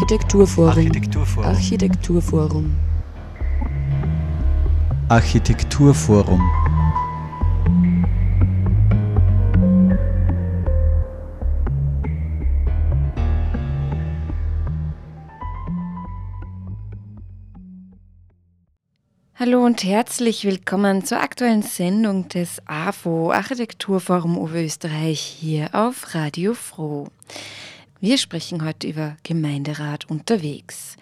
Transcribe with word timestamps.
Architekturforum. 0.00 0.70
Architekturforum. 0.70 1.44
Architekturforum. 1.44 2.76
Architekturforum. 5.10 6.40
Hallo 19.34 19.62
und 19.66 19.84
herzlich 19.84 20.46
willkommen 20.46 21.04
zur 21.04 21.20
aktuellen 21.20 21.60
Sendung 21.60 22.26
des 22.28 22.62
AFO 22.66 23.32
Architekturforum 23.32 24.38
Oberösterreich 24.38 25.20
hier 25.20 25.74
auf 25.74 26.14
Radio 26.14 26.54
Froh. 26.54 27.08
Wir 28.02 28.16
sprechen 28.16 28.64
heute 28.64 28.86
über 28.88 29.18
Gemeinderat 29.24 30.08
unterwegs. 30.08 30.96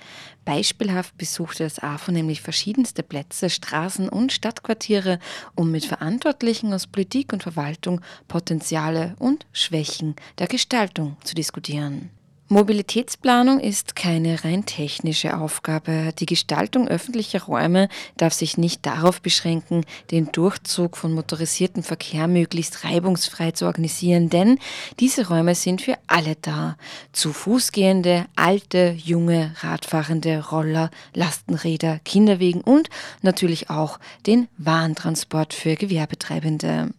Beispielhaft 0.44 1.16
besuchte 1.16 1.62
das 1.62 1.78
AFO 1.78 2.10
nämlich 2.10 2.40
verschiedenste 2.40 3.04
Plätze, 3.04 3.50
Straßen 3.50 4.08
und 4.08 4.32
Stadtquartiere, 4.32 5.20
um 5.54 5.70
mit 5.70 5.84
Verantwortlichen 5.84 6.72
aus 6.72 6.88
Politik 6.88 7.32
und 7.32 7.44
Verwaltung 7.44 8.00
Potenziale 8.26 9.14
und 9.20 9.46
Schwächen 9.52 10.16
der 10.40 10.48
Gestaltung 10.48 11.16
zu 11.22 11.36
diskutieren. 11.36 12.10
Mobilitätsplanung 12.50 13.60
ist 13.60 13.94
keine 13.94 14.42
rein 14.42 14.64
technische 14.64 15.36
Aufgabe. 15.36 16.14
Die 16.18 16.24
Gestaltung 16.24 16.88
öffentlicher 16.88 17.42
Räume 17.42 17.90
darf 18.16 18.32
sich 18.32 18.56
nicht 18.56 18.86
darauf 18.86 19.20
beschränken, 19.20 19.84
den 20.10 20.32
Durchzug 20.32 20.96
von 20.96 21.12
motorisiertem 21.12 21.82
Verkehr 21.82 22.26
möglichst 22.26 22.84
reibungsfrei 22.84 23.50
zu 23.50 23.66
organisieren, 23.66 24.30
denn 24.30 24.58
diese 24.98 25.28
Räume 25.28 25.54
sind 25.54 25.82
für 25.82 25.98
alle 26.06 26.36
da. 26.40 26.78
Zu 27.12 27.34
Fußgehende, 27.34 28.24
alte, 28.34 28.96
junge, 28.96 29.54
Radfahrende, 29.60 30.48
Roller, 30.50 30.90
Lastenräder, 31.12 32.00
Kinderwegen 32.02 32.62
und 32.62 32.88
natürlich 33.20 33.68
auch 33.68 34.00
den 34.26 34.48
Warentransport 34.56 35.52
für 35.52 35.74
Gewerbetreibende. 35.74 36.94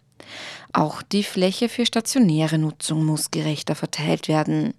Auch 0.73 1.01
die 1.01 1.23
Fläche 1.23 1.69
für 1.69 1.87
stationäre 1.87 2.59
Nutzung 2.59 3.03
muss 3.03 3.31
gerechter 3.31 3.73
verteilt 3.73 4.27
werden. 4.27 4.75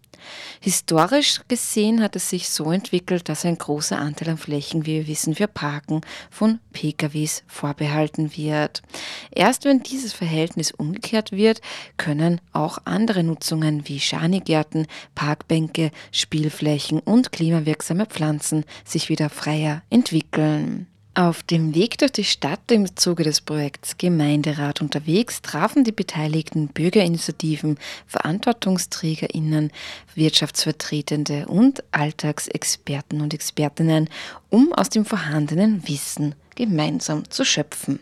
Historisch 0.60 1.40
gesehen 1.48 2.02
hat 2.02 2.16
es 2.16 2.30
sich 2.30 2.48
so 2.48 2.70
entwickelt, 2.72 3.28
dass 3.28 3.44
ein 3.44 3.58
großer 3.58 3.98
Anteil 3.98 4.30
an 4.30 4.38
Flächen, 4.38 4.86
wie 4.86 5.00
wir 5.00 5.06
wissen, 5.06 5.34
für 5.34 5.48
Parken 5.48 6.00
von 6.30 6.58
PKWs 6.72 7.42
vorbehalten 7.46 8.36
wird. 8.36 8.82
Erst 9.30 9.64
wenn 9.64 9.82
dieses 9.82 10.12
Verhältnis 10.12 10.72
umgekehrt 10.72 11.32
wird, 11.32 11.60
können 11.96 12.40
auch 12.52 12.78
andere 12.84 13.22
Nutzungen 13.22 13.88
wie 13.88 14.00
Schanigärten, 14.00 14.86
Parkbänke, 15.14 15.90
Spielflächen 16.12 17.00
und 17.00 17.32
klimawirksame 17.32 18.06
Pflanzen 18.06 18.64
sich 18.84 19.08
wieder 19.08 19.30
freier 19.30 19.82
entwickeln. 19.90 20.89
Auf 21.20 21.42
dem 21.42 21.74
Weg 21.74 21.98
durch 21.98 22.12
die 22.12 22.24
Stadt 22.24 22.72
im 22.72 22.96
Zuge 22.96 23.24
des 23.24 23.42
Projekts 23.42 23.98
Gemeinderat 23.98 24.80
unterwegs 24.80 25.42
trafen 25.42 25.84
die 25.84 25.92
beteiligten 25.92 26.68
Bürgerinitiativen, 26.68 27.76
Verantwortungsträgerinnen, 28.06 29.70
Wirtschaftsvertretende 30.14 31.44
und 31.46 31.84
Alltagsexperten 31.92 33.20
und 33.20 33.34
Expertinnen, 33.34 34.08
um 34.48 34.72
aus 34.72 34.88
dem 34.88 35.04
vorhandenen 35.04 35.86
Wissen 35.86 36.34
gemeinsam 36.54 37.28
zu 37.28 37.44
schöpfen. 37.44 38.00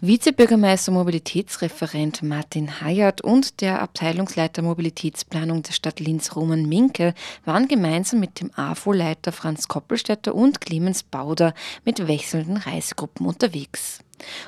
Vizebürgermeister 0.00 0.92
Mobilitätsreferent 0.92 2.22
Martin 2.22 2.80
Hayat 2.80 3.22
und 3.22 3.60
der 3.60 3.80
Abteilungsleiter 3.80 4.60
Mobilitätsplanung 4.60 5.62
der 5.62 5.72
Stadt 5.72 5.98
Linz 6.00 6.36
Roman 6.36 6.68
Minke 6.68 7.14
waren 7.44 7.68
gemeinsam 7.68 8.20
mit 8.20 8.40
dem 8.40 8.50
AFO-Leiter 8.54 9.32
Franz 9.32 9.68
Koppelstädter 9.68 10.34
und 10.34 10.60
Clemens 10.60 11.04
Bauder 11.04 11.54
mit 11.84 12.06
wechselnden 12.06 12.58
Reisegruppen 12.58 13.26
unterwegs. 13.26 14.00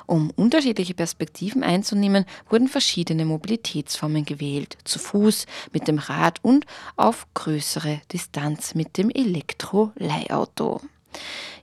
Um 0.06 0.30
unterschiedliche 0.30 0.94
Perspektiven 0.94 1.62
einzunehmen, 1.62 2.26
wurden 2.50 2.68
verschiedene 2.68 3.24
Mobilitätsformen 3.24 4.24
gewählt, 4.24 4.76
zu 4.84 4.98
Fuß, 4.98 5.46
mit 5.72 5.88
dem 5.88 5.98
Rad 5.98 6.42
und 6.42 6.66
auf 6.96 7.26
größere 7.34 8.00
Distanz 8.12 8.74
mit 8.74 8.98
dem 8.98 9.10
Elektro-Leihauto. 9.10 10.80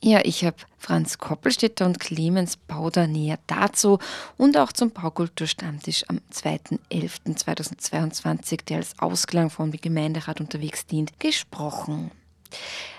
Ja, 0.01 0.19
ich 0.23 0.43
habe 0.43 0.57
Franz 0.77 1.17
Koppelstädter 1.17 1.85
und 1.85 1.99
Clemens 1.99 2.57
Bauder 2.57 3.07
näher 3.07 3.39
dazu 3.47 3.99
und 4.37 4.57
auch 4.57 4.73
zum 4.73 4.91
Baukulturstammtisch 4.91 6.03
am 6.09 6.19
2.11.2022, 6.33 8.65
der 8.65 8.77
als 8.77 8.99
Ausklang 8.99 9.49
vom 9.49 9.71
Gemeinderat 9.71 10.41
unterwegs 10.41 10.85
dient, 10.85 11.17
gesprochen. 11.19 12.11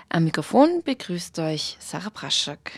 Am 0.09 0.23
Mikrofon 0.23 0.81
begrüßt 0.83 1.37
euch 1.39 1.77
Sarah 1.79 2.09
Praschak. 2.09 2.71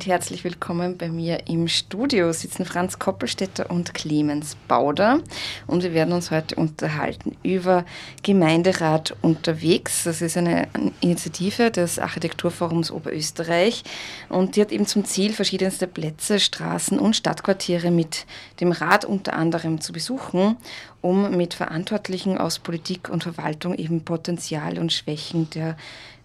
Und 0.00 0.06
herzlich 0.06 0.44
willkommen 0.44 0.96
bei 0.96 1.10
mir 1.10 1.46
im 1.46 1.68
Studio 1.68 2.32
sitzen 2.32 2.64
Franz 2.64 2.98
Koppelstädter 2.98 3.70
und 3.70 3.92
Clemens 3.92 4.56
Bauder 4.66 5.20
und 5.66 5.82
wir 5.82 5.92
werden 5.92 6.14
uns 6.14 6.30
heute 6.30 6.54
unterhalten 6.54 7.36
über 7.42 7.84
Gemeinderat 8.22 9.14
unterwegs. 9.20 10.04
Das 10.04 10.22
ist 10.22 10.38
eine 10.38 10.68
Initiative 11.02 11.70
des 11.70 11.98
Architekturforums 11.98 12.90
Oberösterreich 12.90 13.84
und 14.30 14.56
die 14.56 14.62
hat 14.62 14.72
eben 14.72 14.86
zum 14.86 15.04
Ziel, 15.04 15.34
verschiedenste 15.34 15.86
Plätze, 15.86 16.40
Straßen 16.40 16.98
und 16.98 17.14
Stadtquartiere 17.14 17.90
mit 17.90 18.24
dem 18.60 18.72
Rat 18.72 19.04
unter 19.04 19.34
anderem 19.34 19.82
zu 19.82 19.92
besuchen, 19.92 20.56
um 21.02 21.36
mit 21.36 21.52
Verantwortlichen 21.52 22.38
aus 22.38 22.58
Politik 22.58 23.10
und 23.10 23.24
Verwaltung 23.24 23.74
eben 23.74 24.02
Potenziale 24.02 24.80
und 24.80 24.94
Schwächen 24.94 25.50
der 25.50 25.76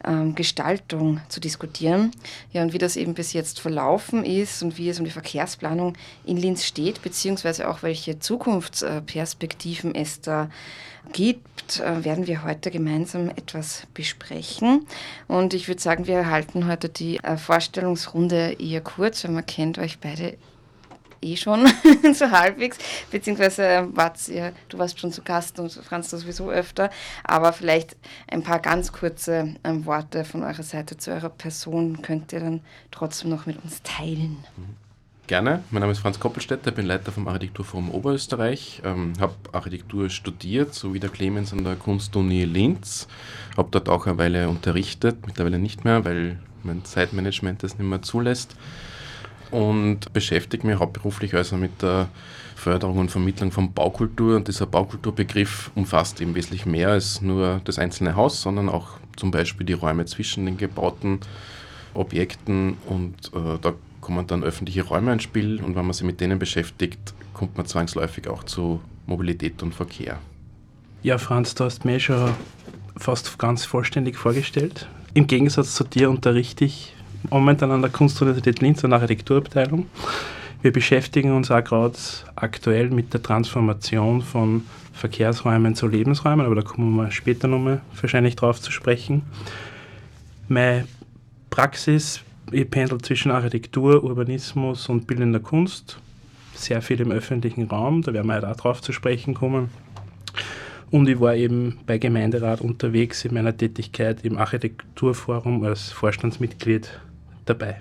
ähm, 0.05 0.35
Gestaltung 0.35 1.21
zu 1.29 1.39
diskutieren. 1.39 2.11
Ja, 2.51 2.63
und 2.63 2.73
wie 2.73 2.77
das 2.77 2.95
eben 2.95 3.13
bis 3.13 3.33
jetzt 3.33 3.59
verlaufen 3.59 4.23
ist 4.23 4.63
und 4.63 4.77
wie 4.77 4.89
es 4.89 4.99
um 4.99 5.05
die 5.05 5.11
Verkehrsplanung 5.11 5.93
in 6.25 6.37
Linz 6.37 6.63
steht, 6.63 7.01
beziehungsweise 7.01 7.69
auch 7.69 7.83
welche 7.83 8.19
Zukunftsperspektiven 8.19 9.95
es 9.95 10.21
da 10.21 10.49
gibt, 11.13 11.79
äh, 11.79 12.03
werden 12.03 12.27
wir 12.27 12.43
heute 12.43 12.71
gemeinsam 12.71 13.29
etwas 13.29 13.87
besprechen. 13.93 14.85
Und 15.27 15.53
ich 15.53 15.67
würde 15.67 15.81
sagen, 15.81 16.07
wir 16.07 16.29
halten 16.29 16.67
heute 16.67 16.89
die 16.89 17.17
äh, 17.23 17.37
Vorstellungsrunde 17.37 18.55
eher 18.59 18.81
kurz, 18.81 19.23
weil 19.23 19.31
man 19.31 19.45
kennt 19.45 19.77
euch 19.77 19.99
beide 19.99 20.37
eh 21.25 21.35
schon 21.35 21.67
so 22.13 22.29
halbwegs, 22.29 22.77
beziehungsweise 23.11 23.87
wart 23.91 24.27
ihr, 24.29 24.53
du 24.69 24.77
warst 24.77 24.99
schon 24.99 25.11
zu 25.11 25.21
Gast 25.21 25.59
und 25.59 25.71
Franz 25.71 26.09
sowieso 26.09 26.49
öfter, 26.49 26.89
aber 27.23 27.51
vielleicht 27.51 27.97
ein 28.27 28.43
paar 28.43 28.59
ganz 28.59 28.91
kurze 28.91 29.55
ähm, 29.63 29.85
Worte 29.85 30.23
von 30.23 30.43
eurer 30.43 30.63
Seite 30.63 30.97
zu 30.97 31.11
eurer 31.11 31.29
Person 31.29 32.01
könnt 32.01 32.31
ihr 32.31 32.39
dann 32.39 32.61
trotzdem 32.91 33.29
noch 33.29 33.45
mit 33.45 33.61
uns 33.63 33.81
teilen. 33.83 34.37
Gerne. 35.27 35.63
Mein 35.71 35.79
Name 35.79 35.91
ist 35.91 35.99
Franz 35.99 36.19
Koppelstädter, 36.19 36.69
bin 36.69 36.85
Leiter 36.85 37.11
vom 37.11 37.27
Architekturforum 37.27 37.89
Oberösterreich, 37.89 38.83
ähm, 38.85 39.13
habe 39.19 39.33
Architektur 39.53 40.11
studiert, 40.11 40.75
so 40.75 40.93
wie 40.93 40.99
der 40.99 41.09
Clemens 41.09 41.51
an 41.51 41.63
der 41.63 41.75
Kunstuni 41.75 42.45
Linz, 42.45 43.07
habe 43.57 43.69
dort 43.71 43.89
auch 43.89 44.05
eine 44.05 44.19
Weile 44.19 44.49
unterrichtet, 44.49 45.25
mittlerweile 45.25 45.57
nicht 45.57 45.83
mehr, 45.83 46.05
weil 46.05 46.37
mein 46.61 46.85
Zeitmanagement 46.85 47.63
das 47.63 47.79
nicht 47.79 47.87
mehr 47.87 48.03
zulässt 48.03 48.55
und 49.55 50.11
beschäftige 50.11 50.67
mich 50.67 50.77
hauptberuflich 50.77 51.33
also 51.33 51.55
mit 51.55 51.81
der 51.81 52.09
Förderung 52.57 52.97
und 52.97 53.09
Vermittlung 53.09 53.51
von 53.51 53.71
Baukultur. 53.71 54.35
Und 54.35 54.49
dieser 54.49 54.65
Baukulturbegriff 54.65 55.71
umfasst 55.75 56.19
eben 56.19 56.35
wesentlich 56.35 56.65
mehr 56.65 56.89
als 56.89 57.21
nur 57.21 57.61
das 57.63 57.79
einzelne 57.79 58.17
Haus, 58.17 58.41
sondern 58.41 58.67
auch 58.67 58.97
zum 59.15 59.31
Beispiel 59.31 59.65
die 59.65 59.73
Räume 59.73 60.05
zwischen 60.05 60.45
den 60.45 60.57
gebauten 60.57 61.19
Objekten. 61.93 62.75
Und 62.85 63.15
äh, 63.33 63.57
da 63.61 63.73
kommen 64.01 64.27
dann 64.27 64.43
öffentliche 64.43 64.83
Räume 64.83 65.13
ins 65.13 65.23
Spiel. 65.23 65.63
Und 65.63 65.77
wenn 65.77 65.85
man 65.85 65.93
sich 65.93 66.05
mit 66.05 66.19
denen 66.19 66.37
beschäftigt, 66.37 67.13
kommt 67.33 67.55
man 67.55 67.65
zwangsläufig 67.65 68.27
auch 68.27 68.43
zu 68.43 68.81
Mobilität 69.05 69.63
und 69.63 69.73
Verkehr. 69.73 70.19
Ja, 71.01 71.17
Franz, 71.17 71.55
du 71.55 71.63
hast 71.63 71.85
mir 71.85 72.01
schon 72.01 72.31
fast 72.97 73.39
ganz 73.39 73.63
vollständig 73.63 74.17
vorgestellt. 74.17 74.89
Im 75.13 75.27
Gegensatz 75.27 75.75
zu 75.75 75.85
dir 75.85 76.09
unterrichte 76.09 76.65
ich 76.65 76.94
momentan 77.29 77.71
an 77.71 77.81
der 77.81 77.91
Kunstuniversität 77.91 78.61
Linz 78.61 78.83
an 78.83 78.91
der 78.91 78.99
Architekturabteilung. 78.99 79.87
Wir 80.61 80.71
beschäftigen 80.71 81.31
uns 81.31 81.51
auch 81.51 81.63
gerade 81.63 81.97
aktuell 82.35 82.89
mit 82.89 83.13
der 83.13 83.21
Transformation 83.21 84.21
von 84.21 84.63
Verkehrsräumen 84.93 85.75
zu 85.75 85.87
Lebensräumen, 85.87 86.45
aber 86.45 86.55
da 86.55 86.61
kommen 86.61 86.95
wir 86.95 87.11
später 87.11 87.47
nochmal 87.47 87.81
wahrscheinlich 87.99 88.35
drauf 88.35 88.61
zu 88.61 88.71
sprechen. 88.71 89.23
Meine 90.47 90.87
Praxis 91.49 92.21
ich 92.51 92.69
pendel 92.69 92.99
zwischen 93.01 93.31
Architektur, 93.31 94.03
Urbanismus 94.03 94.87
und 94.87 95.07
bildender 95.07 95.39
Kunst. 95.39 95.97
Sehr 96.53 96.81
viel 96.81 97.01
im 97.01 97.11
öffentlichen 97.11 97.67
Raum, 97.67 98.01
da 98.01 98.13
werden 98.13 98.27
wir 98.27 98.33
halt 98.33 98.45
auch 98.45 98.55
drauf 98.55 98.81
zu 98.81 98.93
sprechen 98.93 99.33
kommen. 99.33 99.69
Und 100.91 101.09
ich 101.09 101.19
war 101.19 101.35
eben 101.35 101.79
bei 101.85 101.97
Gemeinderat 101.97 102.61
unterwegs 102.61 103.25
in 103.25 103.33
meiner 103.33 103.57
Tätigkeit 103.57 104.23
im 104.23 104.37
Architekturforum 104.37 105.63
als 105.63 105.91
Vorstandsmitglied 105.91 106.99
dabei. 107.45 107.79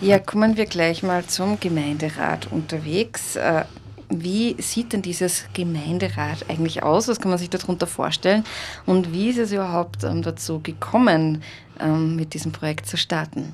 Ja, 0.00 0.18
kommen 0.18 0.56
wir 0.56 0.66
gleich 0.66 1.02
mal 1.02 1.24
zum 1.24 1.58
Gemeinderat 1.58 2.52
unterwegs. 2.52 3.36
Äh, 3.36 3.64
wie 4.10 4.56
sieht 4.60 4.92
denn 4.92 5.02
dieses 5.02 5.44
Gemeinderat 5.52 6.48
eigentlich 6.48 6.82
aus? 6.82 7.08
Was 7.08 7.20
kann 7.20 7.30
man 7.30 7.38
sich 7.38 7.50
darunter 7.50 7.86
vorstellen? 7.86 8.44
Und 8.86 9.12
wie 9.12 9.28
ist 9.30 9.38
es 9.38 9.52
überhaupt 9.52 10.04
ähm, 10.04 10.22
dazu 10.22 10.60
gekommen, 10.60 11.42
ähm, 11.80 12.16
mit 12.16 12.32
diesem 12.34 12.52
Projekt 12.52 12.86
zu 12.86 12.96
starten? 12.96 13.52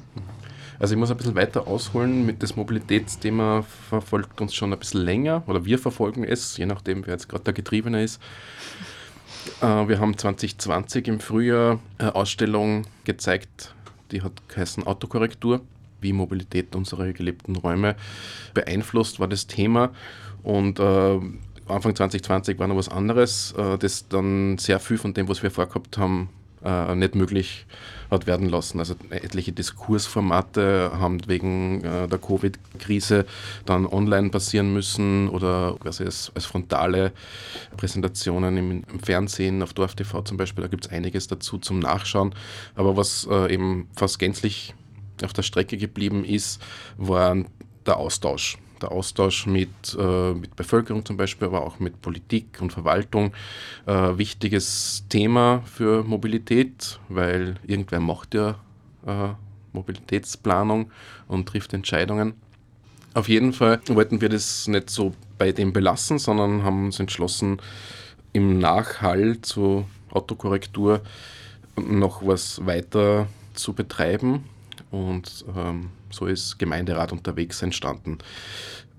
Also 0.79 0.95
ich 0.95 0.99
muss 0.99 1.11
ein 1.11 1.17
bisschen 1.17 1.35
weiter 1.35 1.67
ausholen. 1.67 2.27
Mit 2.27 2.43
das 2.43 2.57
Mobilitätsthema 2.57 3.65
verfolgt 3.89 4.41
uns 4.41 4.55
schon 4.55 4.73
ein 4.73 4.79
bisschen 4.79 5.01
länger 5.01 5.43
oder 5.47 5.65
wir 5.65 5.79
verfolgen 5.79 6.25
es, 6.25 6.57
je 6.57 6.67
nachdem, 6.67 7.07
wer 7.07 7.15
jetzt 7.15 7.29
gerade 7.29 7.45
der 7.45 7.55
Getriebene 7.55 8.03
ist. 8.03 8.21
Äh, 9.61 9.89
wir 9.89 9.99
haben 9.99 10.17
2020 10.17 11.09
im 11.09 11.21
Frühjahr 11.21 11.81
eine 11.99 12.15
Ausstellung 12.15 12.87
gezeigt, 13.05 13.74
die 14.11 14.23
hat 14.23 14.49
geheißen 14.49 14.87
Autokorrektur, 14.87 15.61
wie 16.01 16.13
Mobilität 16.13 16.75
unsere 16.77 17.13
gelebten 17.13 17.57
Räume 17.57 17.97
beeinflusst, 18.53 19.21
war 19.21 19.29
das 19.29 19.47
Thema. 19.47 19.91
Und 20.43 20.79
äh, 20.79 21.21
Anfang 21.67 21.97
2020 21.97 22.59
war 22.59 22.69
noch 22.69 22.77
was 22.77 22.89
anderes, 22.89 23.55
äh, 23.57 23.79
das 23.79 24.09
dann 24.09 24.59
sehr 24.59 24.81
viel 24.81 24.99
von 24.99 25.15
dem, 25.15 25.29
was 25.29 25.43
wir 25.43 25.51
vorgehabt 25.51 25.97
haben, 25.97 26.29
äh, 26.63 26.95
nicht 26.95 27.15
möglich 27.15 27.67
hat 28.15 28.27
werden 28.27 28.49
lassen. 28.49 28.79
Also 28.79 28.95
etliche 29.11 29.53
Diskursformate 29.53 30.93
haben 30.95 31.21
wegen 31.27 31.85
äh, 31.85 32.09
der 32.09 32.19
Covid-Krise 32.19 33.27
dann 33.67 33.87
online 33.87 34.31
passieren 34.31 34.73
müssen 34.73 35.29
oder 35.29 35.77
quasi 35.81 36.05
als, 36.05 36.33
als 36.35 36.47
frontale 36.47 37.13
Präsentationen 37.77 38.57
im, 38.57 38.71
im, 38.91 39.01
Fernsehen, 39.01 39.63
auf 39.63 39.75
Dorf 39.75 39.95
TV 39.95 40.23
zum 40.23 40.37
Beispiel, 40.37 40.63
da 40.63 40.69
gibt 40.69 40.87
es 40.87 40.93
einiges 40.93 41.27
dazu 41.27 41.59
zum 41.59 41.79
Nachschauen. 41.79 42.35
Aber 42.75 42.97
was 42.97 43.27
äh, 43.31 43.53
eben 43.53 43.89
fast 43.95 44.19
gänzlich 44.19 44.75
auf 45.23 45.33
der 45.33 45.43
Strecke 45.43 45.77
geblieben 45.77 46.25
ist, 46.25 46.61
war 46.97 47.37
der 47.87 47.97
Austausch 47.99 48.59
der 48.85 48.93
Austausch 48.93 49.47
mit, 49.47 49.97
äh, 49.99 50.33
mit 50.35 50.57
Bevölkerung 50.57 51.05
zum 51.05 51.17
Beispiel, 51.17 51.49
aber 51.49 51.63
auch 51.63 51.81
mit 51.81 52.01
Politik 52.03 52.59
und 52.61 52.73
Verwaltung. 52.73 53.33
Äh, 53.87 54.19
wichtiges 54.19 55.05
Thema 55.09 55.63
für 55.65 56.05
Mobilität, 56.05 57.01
weil 57.09 57.57
irgendwer 57.67 58.01
macht 58.01 58.35
ja 58.35 58.57
äh, 59.07 59.31
Mobilitätsplanung 59.73 60.91
und 61.29 61.49
trifft 61.49 61.73
Entscheidungen. 61.73 62.35
Auf 63.15 63.29
jeden 63.29 63.53
Fall 63.53 63.81
wollten 63.89 64.21
wir 64.21 64.29
das 64.29 64.69
nicht 64.69 64.91
so 64.91 65.15
bei 65.39 65.53
dem 65.53 65.73
belassen, 65.73 66.19
sondern 66.19 66.63
haben 66.63 66.87
uns 66.87 67.01
entschlossen, 67.01 67.61
im 68.33 68.59
Nachhall 68.59 69.41
zur 69.43 69.85
Autokorrektur 70.11 71.01
noch 71.77 72.27
was 72.27 72.65
weiter 72.67 73.29
zu 73.55 73.73
betreiben. 73.73 74.45
Und 74.95 75.45
ähm, 75.57 75.91
so 76.11 76.27
ist 76.27 76.59
Gemeinderat 76.59 77.11
unterwegs 77.11 77.63
entstanden. 77.63 78.19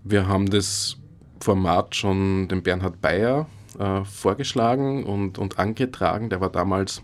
Wir 0.04 0.28
haben 0.28 0.50
das 0.50 0.98
Format 1.40 1.96
schon 1.96 2.50
dem 2.50 2.64
Bernhard 2.64 3.00
Bayer 3.00 3.48
äh, 3.80 4.04
vorgeschlagen 4.04 5.06
und, 5.06 5.38
und 5.38 5.58
angetragen. 5.58 6.30
Der 6.30 6.42
war 6.42 6.50
damals 6.50 7.02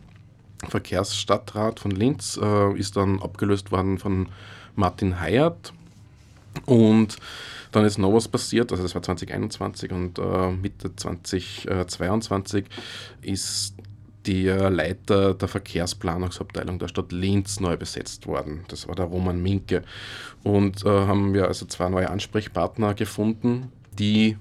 Verkehrsstadtrat 0.67 1.79
von 1.79 1.91
Linz, 1.91 2.37
äh, 2.41 2.73
ist 2.77 2.97
dann 2.97 3.21
abgelöst 3.21 3.71
worden 3.71 3.97
von 3.97 4.27
Martin 4.75 5.21
Hayert. 5.21 5.71
Und 6.65 7.17
dann 7.71 7.85
ist 7.85 7.97
noch 7.97 8.13
was 8.13 8.27
passiert, 8.27 8.73
also 8.73 8.83
das 8.83 8.93
war 8.93 9.01
2021 9.01 9.93
und 9.93 10.19
äh, 10.19 10.51
Mitte 10.51 10.93
2022 10.93 12.65
ist 13.21 13.75
der 14.25 14.69
Leiter 14.69 15.33
der 15.33 15.47
Verkehrsplanungsabteilung 15.47 16.79
der 16.79 16.87
Stadt 16.87 17.11
Linz 17.11 17.59
neu 17.59 17.77
besetzt 17.77 18.27
worden. 18.27 18.63
Das 18.67 18.87
war 18.87 18.95
der 18.95 19.05
Roman 19.05 19.41
Minke. 19.41 19.83
Und 20.43 20.85
äh, 20.85 20.89
haben 20.89 21.33
wir 21.33 21.47
also 21.47 21.65
zwei 21.65 21.89
neue 21.89 22.09
Ansprechpartner 22.09 22.93
gefunden, 22.93 23.71
die 23.97 24.37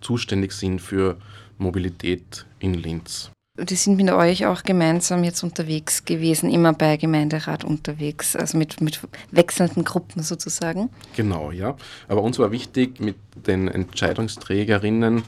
zuständig 0.00 0.52
sind 0.52 0.80
für 0.80 1.18
Mobilität 1.58 2.46
in 2.60 2.74
Linz. 2.74 3.30
Die 3.60 3.74
sind 3.74 3.96
mit 3.96 4.08
euch 4.10 4.46
auch 4.46 4.62
gemeinsam 4.62 5.24
jetzt 5.24 5.42
unterwegs 5.42 6.04
gewesen, 6.04 6.48
immer 6.48 6.72
bei 6.72 6.96
Gemeinderat 6.96 7.64
unterwegs, 7.64 8.36
also 8.36 8.56
mit, 8.56 8.80
mit 8.80 9.00
wechselnden 9.32 9.82
Gruppen 9.82 10.22
sozusagen. 10.22 10.90
Genau, 11.16 11.50
ja. 11.50 11.76
Aber 12.06 12.22
uns 12.22 12.38
war 12.38 12.52
wichtig, 12.52 13.00
mit 13.00 13.16
den 13.34 13.66
Entscheidungsträgerinnen, 13.66 15.24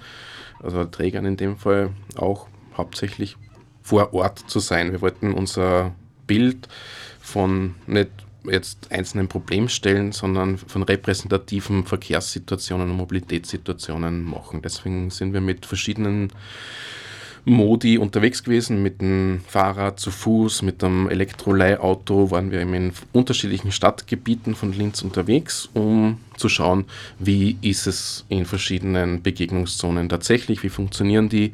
also 0.62 0.84
Trägern 0.84 1.26
in 1.26 1.36
dem 1.36 1.56
Fall 1.56 1.90
auch 2.14 2.46
hauptsächlich 2.76 3.36
vor 3.90 4.14
Ort 4.14 4.38
zu 4.46 4.60
sein. 4.60 4.92
Wir 4.92 5.00
wollten 5.00 5.32
unser 5.32 5.92
Bild 6.28 6.68
von 7.20 7.74
nicht 7.88 8.10
jetzt 8.48 8.92
einzelnen 8.92 9.26
Problemstellen, 9.26 10.12
sondern 10.12 10.58
von 10.58 10.84
repräsentativen 10.84 11.84
Verkehrssituationen 11.84 12.88
und 12.88 12.96
Mobilitätssituationen 12.96 14.22
machen. 14.22 14.62
Deswegen 14.62 15.10
sind 15.10 15.32
wir 15.32 15.40
mit 15.40 15.66
verschiedenen 15.66 16.32
Modi 17.44 17.98
unterwegs 17.98 18.44
gewesen, 18.44 18.80
mit 18.80 19.00
dem 19.00 19.40
Fahrrad, 19.48 19.98
zu 19.98 20.12
Fuß, 20.12 20.62
mit 20.62 20.82
dem 20.82 21.08
Elektroleihauto 21.08 22.30
waren 22.30 22.52
wir 22.52 22.60
in 22.60 22.92
unterschiedlichen 23.12 23.72
Stadtgebieten 23.72 24.54
von 24.54 24.72
Linz 24.72 25.02
unterwegs, 25.02 25.68
um 25.74 26.18
zu 26.36 26.48
schauen, 26.48 26.84
wie 27.18 27.58
ist 27.60 27.88
es 27.88 28.24
in 28.28 28.44
verschiedenen 28.44 29.22
Begegnungszonen 29.22 30.08
tatsächlich, 30.08 30.62
wie 30.62 30.68
funktionieren 30.68 31.28
die 31.28 31.50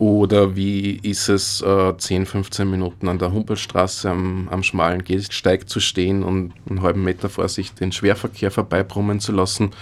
oder 0.00 0.56
wie 0.56 0.98
ist 1.02 1.28
es, 1.28 1.60
äh, 1.60 1.94
10, 1.94 2.24
15 2.24 2.70
Minuten 2.70 3.06
an 3.06 3.18
der 3.18 3.32
Humboldtstraße 3.32 4.08
am, 4.08 4.48
am 4.50 4.62
schmalen 4.62 5.04
Gehsteig 5.04 5.68
zu 5.68 5.78
stehen 5.78 6.22
und 6.22 6.54
einen 6.68 6.80
halben 6.80 7.04
Meter 7.04 7.28
vor 7.28 7.46
sich 7.50 7.74
den 7.74 7.92
Schwerverkehr 7.92 8.50
vorbeibrummen 8.50 9.20
zu 9.20 9.32
lassen? 9.32 9.72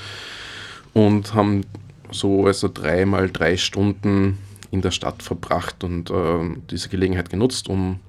Und 0.92 1.34
haben 1.34 1.60
so 2.10 2.46
also 2.46 2.68
dreimal 2.68 3.30
drei 3.30 3.56
Stunden 3.56 4.38
in 4.72 4.82
der 4.82 4.90
Stadt 4.90 5.22
verbracht 5.22 5.84
und 5.84 6.10
äh, 6.10 6.50
diese 6.68 6.88
Gelegenheit 6.88 7.30
genutzt, 7.30 7.68
um 7.68 8.00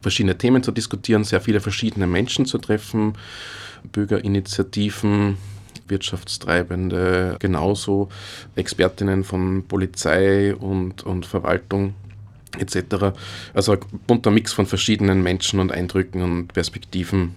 verschiedene 0.00 0.38
Themen 0.38 0.62
zu 0.62 0.72
diskutieren, 0.72 1.22
sehr 1.22 1.42
viele 1.42 1.60
verschiedene 1.60 2.06
Menschen 2.06 2.46
zu 2.46 2.56
treffen, 2.56 3.12
Bürgerinitiativen, 3.92 5.36
Wirtschaftstreibende, 5.88 7.36
genauso 7.38 8.08
Expertinnen 8.56 9.24
von 9.24 9.64
Polizei 9.66 10.54
und, 10.54 11.02
und 11.02 11.26
Verwaltung 11.26 11.94
etc. 12.58 13.14
Also 13.54 13.72
ein 13.72 13.80
bunter 14.06 14.30
Mix 14.30 14.52
von 14.52 14.66
verschiedenen 14.66 15.22
Menschen 15.22 15.60
und 15.60 15.72
Eindrücken 15.72 16.22
und 16.22 16.48
Perspektiven, 16.48 17.36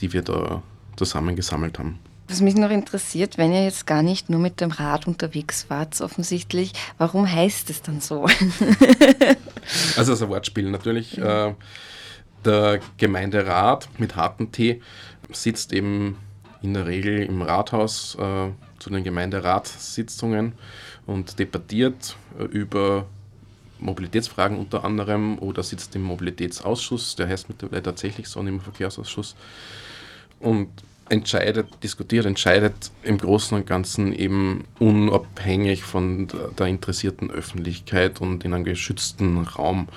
die 0.00 0.12
wir 0.12 0.22
da 0.22 0.62
zusammengesammelt 0.96 1.78
haben. 1.78 1.98
Was 2.28 2.40
mich 2.40 2.54
noch 2.54 2.70
interessiert, 2.70 3.36
wenn 3.36 3.52
ihr 3.52 3.64
jetzt 3.64 3.86
gar 3.86 4.02
nicht 4.02 4.30
nur 4.30 4.40
mit 4.40 4.60
dem 4.60 4.70
Rad 4.70 5.06
unterwegs 5.06 5.66
wart, 5.68 6.00
offensichtlich, 6.00 6.72
warum 6.96 7.30
heißt 7.30 7.68
es 7.68 7.82
dann 7.82 8.00
so? 8.00 8.22
also 9.96 9.96
das 9.96 10.08
ist 10.08 10.22
ein 10.22 10.28
Wortspiel 10.28 10.70
natürlich. 10.70 11.18
Äh, 11.18 11.54
der 12.44 12.80
Gemeinderat 12.96 13.88
mit 13.98 14.16
harten 14.16 14.50
T 14.50 14.80
sitzt 15.30 15.72
eben 15.72 16.16
in 16.62 16.74
der 16.74 16.86
Regel 16.86 17.22
im 17.22 17.42
Rathaus 17.42 18.14
äh, 18.14 18.50
zu 18.78 18.90
den 18.90 19.04
Gemeinderatssitzungen 19.04 20.52
und 21.06 21.38
debattiert 21.38 22.16
äh, 22.38 22.44
über 22.44 23.06
Mobilitätsfragen 23.78 24.58
unter 24.58 24.84
anderem 24.84 25.38
oder 25.38 25.62
sitzt 25.62 25.94
im 25.96 26.02
Mobilitätsausschuss, 26.02 27.16
der 27.16 27.28
heißt 27.28 27.48
mittlerweile 27.48 27.82
tatsächlich 27.82 28.28
so, 28.28 28.40
im 28.40 28.60
Verkehrsausschuss. 28.60 29.34
Und 30.38 30.68
entscheidet, 31.08 31.66
diskutiert, 31.82 32.26
entscheidet 32.26 32.90
im 33.02 33.18
Großen 33.18 33.56
und 33.56 33.66
Ganzen 33.66 34.12
eben 34.12 34.64
unabhängig 34.78 35.82
von 35.82 36.28
der 36.58 36.66
interessierten 36.66 37.30
Öffentlichkeit 37.30 38.20
und 38.20 38.44
in 38.44 38.54
einem 38.54 38.64
geschützten 38.64 39.44
Raum. 39.44 39.88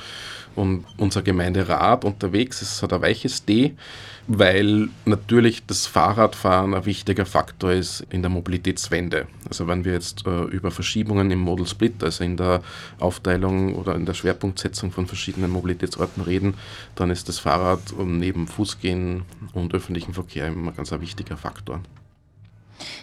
Und 0.55 0.85
unser 0.97 1.21
Gemeinderat 1.21 2.05
unterwegs 2.05 2.61
ist, 2.61 2.81
hat 2.81 2.93
ein 2.93 3.01
weiches 3.01 3.43
D, 3.43 3.73
weil 4.27 4.87
natürlich 5.03 5.65
das 5.65 5.85
Fahrradfahren 5.85 6.73
ein 6.73 6.85
wichtiger 6.85 7.25
Faktor 7.25 7.73
ist 7.73 8.05
in 8.09 8.21
der 8.21 8.31
Mobilitätswende. 8.31 9.27
Also 9.47 9.67
wenn 9.67 9.83
wir 9.83 9.91
jetzt 9.91 10.25
äh, 10.25 10.43
über 10.45 10.71
Verschiebungen 10.71 11.29
im 11.29 11.39
Model 11.39 11.67
Split, 11.67 12.03
also 12.03 12.23
in 12.23 12.37
der 12.37 12.61
Aufteilung 12.99 13.75
oder 13.75 13.95
in 13.95 14.05
der 14.05 14.13
Schwerpunktsetzung 14.13 14.91
von 14.91 15.07
verschiedenen 15.07 15.51
Mobilitätsorten 15.51 16.23
reden, 16.23 16.55
dann 16.95 17.11
ist 17.11 17.27
das 17.27 17.37
Fahrrad 17.37 17.81
neben 17.99 18.47
Fußgehen 18.47 19.23
und 19.53 19.73
öffentlichem 19.73 20.13
Verkehr 20.13 20.47
immer 20.47 20.71
ganz 20.71 20.91
ein 20.95 21.01
wichtiger 21.01 21.37
Faktor. 21.37 21.81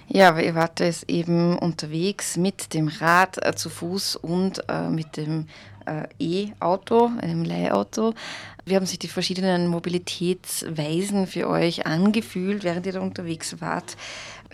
Ja, 0.09 0.29
aber 0.29 0.43
ihr 0.43 0.55
wart 0.55 0.81
es 0.81 1.03
eben 1.05 1.59
unterwegs 1.59 2.37
mit 2.37 2.75
dem 2.75 2.89
Rad 2.89 3.45
äh, 3.45 3.55
zu 3.55 3.71
Fuß 3.71 4.17
und 4.17 4.63
äh, 4.69 4.89
mit 4.89 5.17
dem 5.17 5.47
äh, 5.87 6.07
E-Auto, 6.19 7.11
einem 7.21 7.45
Leihauto. 7.45 8.15
Wie 8.65 8.77
haben 8.77 8.87
sich 8.87 8.99
die 8.99 9.09
verschiedenen 9.09 9.67
Mobilitätsweisen 9.67 11.27
für 11.27 11.49
euch 11.49 11.87
angefühlt, 11.87 12.63
während 12.63 12.87
ihr 12.87 12.93
da 12.93 13.01
unterwegs 13.01 13.61
wart? 13.61 13.97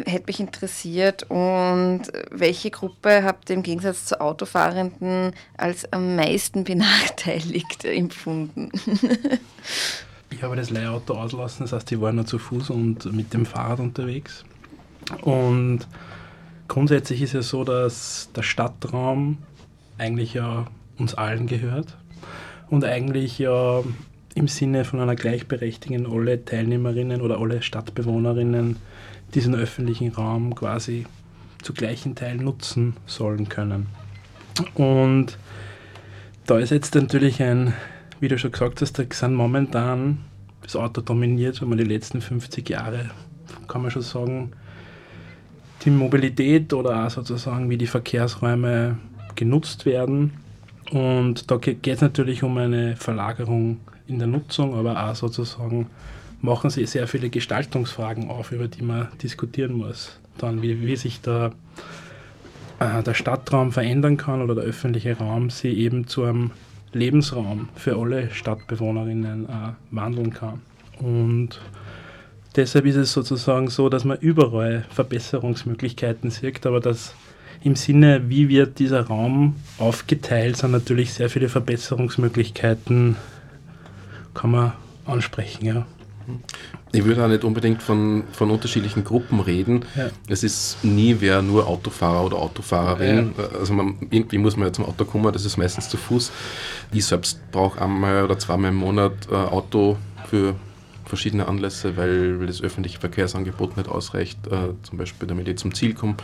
Hätte 0.07 0.27
mich 0.29 0.41
interessiert. 0.41 1.25
Und 1.29 2.03
welche 2.31 2.71
Gruppe 2.71 3.25
habt 3.25 3.51
ihr 3.51 3.57
im 3.57 3.63
Gegensatz 3.63 4.07
zu 4.07 4.21
Autofahrenden 4.21 5.33
als 5.57 5.93
am 5.93 6.17
meisten 6.17 6.65
benachteiligt 6.65 7.85
empfunden? 7.85 8.71
ich 10.39 10.45
habe 10.45 10.55
das 10.55 10.71
Leihauto 10.71 11.15
auslassen, 11.15 11.65
das 11.65 11.73
heißt, 11.73 11.91
ich 11.91 12.01
war 12.01 12.13
nur 12.13 12.25
zu 12.25 12.39
Fuß 12.39 12.71
und 12.71 13.13
mit 13.13 13.35
dem 13.35 13.45
Fahrrad 13.45 13.81
unterwegs. 13.81 14.45
Und 15.23 15.81
grundsätzlich 16.69 17.23
ist 17.23 17.35
es 17.35 17.49
so, 17.49 17.65
dass 17.65 18.31
der 18.37 18.45
Stadtraum 18.45 19.39
eigentlich 19.99 20.35
ja 20.35 20.69
uns 20.97 21.15
allen 21.15 21.49
gehört 21.49 21.97
und 22.71 22.85
eigentlich 22.85 23.41
ja 23.41 23.83
im 24.37 24.47
Sinne 24.47 24.85
von 24.85 25.01
einer 25.01 25.17
Gleichberechtigung 25.17 26.07
alle 26.07 26.45
Teilnehmerinnen 26.45 27.21
oder 27.21 27.41
alle 27.41 27.61
Stadtbewohnerinnen 27.61 28.77
diesen 29.35 29.57
öffentlichen 29.57 30.13
Raum 30.13 30.55
quasi 30.55 31.05
zu 31.63 31.73
gleichen 31.73 32.15
Teilen 32.15 32.45
nutzen 32.45 32.95
sollen 33.07 33.49
können. 33.49 33.89
Und 34.75 35.37
da 36.47 36.61
ist 36.61 36.71
jetzt 36.71 36.95
natürlich 36.95 37.43
ein, 37.43 37.75
wie 38.21 38.29
du 38.29 38.39
schon 38.39 38.53
gesagt 38.53 38.81
hast, 38.81 38.99
da 38.99 39.05
sind 39.11 39.35
momentan 39.35 40.19
das 40.63 40.77
Auto 40.77 41.01
dominiert, 41.01 41.61
wenn 41.61 41.69
man 41.69 41.79
die 41.79 41.85
letzten 41.85 42.21
50 42.21 42.69
Jahre, 42.69 43.11
kann 43.69 43.83
man 43.83 43.91
schon 43.91 44.03
sagen, 44.03 44.53
die 45.85 45.91
Mobilität 45.91 46.73
oder 46.73 47.07
auch 47.07 47.11
sozusagen, 47.11 47.71
wie 47.71 47.79
die 47.79 47.87
Verkehrsräume 47.87 48.99
genutzt 49.37 49.87
werden. 49.87 50.33
Und 50.91 51.51
da 51.51 51.57
geht 51.57 51.87
es 51.87 52.01
natürlich 52.01 52.43
um 52.43 52.57
eine 52.59 52.97
Verlagerung 52.97 53.79
in 54.07 54.19
der 54.19 54.27
Nutzung, 54.27 54.75
aber 54.75 55.09
auch 55.09 55.15
sozusagen 55.15 55.87
machen 56.41 56.71
sie 56.71 56.87
sehr 56.87 57.07
viele 57.07 57.31
Gestaltungsfragen 57.31 58.31
auf, 58.31 58.53
über 58.53 58.69
die 58.69 58.83
man 58.83 59.09
diskutieren 59.23 59.75
muss. 59.75 60.19
Dann, 60.39 60.63
wie, 60.63 60.87
wie 60.87 60.97
sich 60.97 61.21
der, 61.21 61.53
äh, 62.79 63.03
der 63.03 63.15
Stadtraum 63.15 63.73
verändern 63.73 64.17
kann 64.17 64.41
oder 64.41 64.55
der 64.55 64.65
öffentliche 64.65 65.17
Raum 65.17 65.51
sie 65.51 65.73
eben 65.73 66.07
zu 66.07 66.25
einem 66.25 66.53
Lebensraum 66.93 67.69
für 67.75 67.97
alle 67.97 68.31
Stadtbewohnerinnen 68.31 69.47
äh, 69.47 69.51
wandeln 69.91 70.33
kann. 70.33 70.61
Und 70.99 71.61
deshalb 72.57 72.87
ist 72.87 72.97
es 72.97 73.13
sozusagen 73.13 73.69
so, 73.69 73.89
dass 73.89 74.05
man 74.05 74.19
überall 74.19 74.85
Verbesserungsmöglichkeiten 74.91 76.31
sieht, 76.31 76.67
aber 76.67 76.81
dass 76.81 77.15
im 77.63 77.75
Sinne, 77.75 78.29
wie 78.29 78.49
wird 78.49 78.79
dieser 78.79 79.07
Raum 79.07 79.57
aufgeteilt, 79.79 80.57
sind 80.57 80.71
natürlich 80.71 81.13
sehr 81.13 81.29
viele 81.29 81.49
Verbesserungsmöglichkeiten, 81.49 83.17
kann 84.35 84.51
man 84.51 84.73
ansprechen. 85.05 85.65
Ja. 85.65 85.87
Ich 86.93 87.05
würde 87.05 87.25
auch 87.25 87.29
nicht 87.29 87.45
unbedingt 87.45 87.83
von, 87.83 88.25
von 88.33 88.51
unterschiedlichen 88.51 89.05
Gruppen 89.05 89.41
reden. 89.41 89.85
Ja. 89.95 90.11
Es 90.29 90.43
ist 90.43 90.83
nie 90.83 91.17
wer 91.21 91.43
nur 91.43 91.67
Autofahrer 91.67 92.25
oder 92.25 92.37
Autofahrerin. 92.39 93.35
Ja. 93.37 93.59
Also 93.59 93.75
man, 93.75 93.97
irgendwie 94.11 94.39
muss 94.39 94.57
man 94.57 94.69
ja 94.69 94.73
zum 94.73 94.87
Auto 94.87 95.05
kommen, 95.05 95.33
das 95.33 95.45
ist 95.45 95.57
meistens 95.57 95.89
zu 95.89 95.97
Fuß. 95.97 96.33
Ich 96.93 97.05
selbst 97.05 97.41
brauche 97.51 97.81
einmal 97.81 98.25
oder 98.25 98.39
zweimal 98.39 98.71
im 98.71 98.77
Monat 98.77 99.13
äh, 99.31 99.35
Auto 99.35 99.97
für 100.29 100.55
verschiedene 101.05 101.47
Anlässe, 101.49 101.97
weil 101.97 102.47
das 102.47 102.63
öffentliche 102.63 102.99
Verkehrsangebot 102.99 103.77
nicht 103.77 103.89
ausreicht, 103.89 104.47
äh, 104.47 104.75
zum 104.83 104.99
Beispiel 104.99 105.27
damit 105.27 105.49
ich 105.49 105.57
zum 105.57 105.75
Ziel 105.75 105.95
komme. 105.95 106.17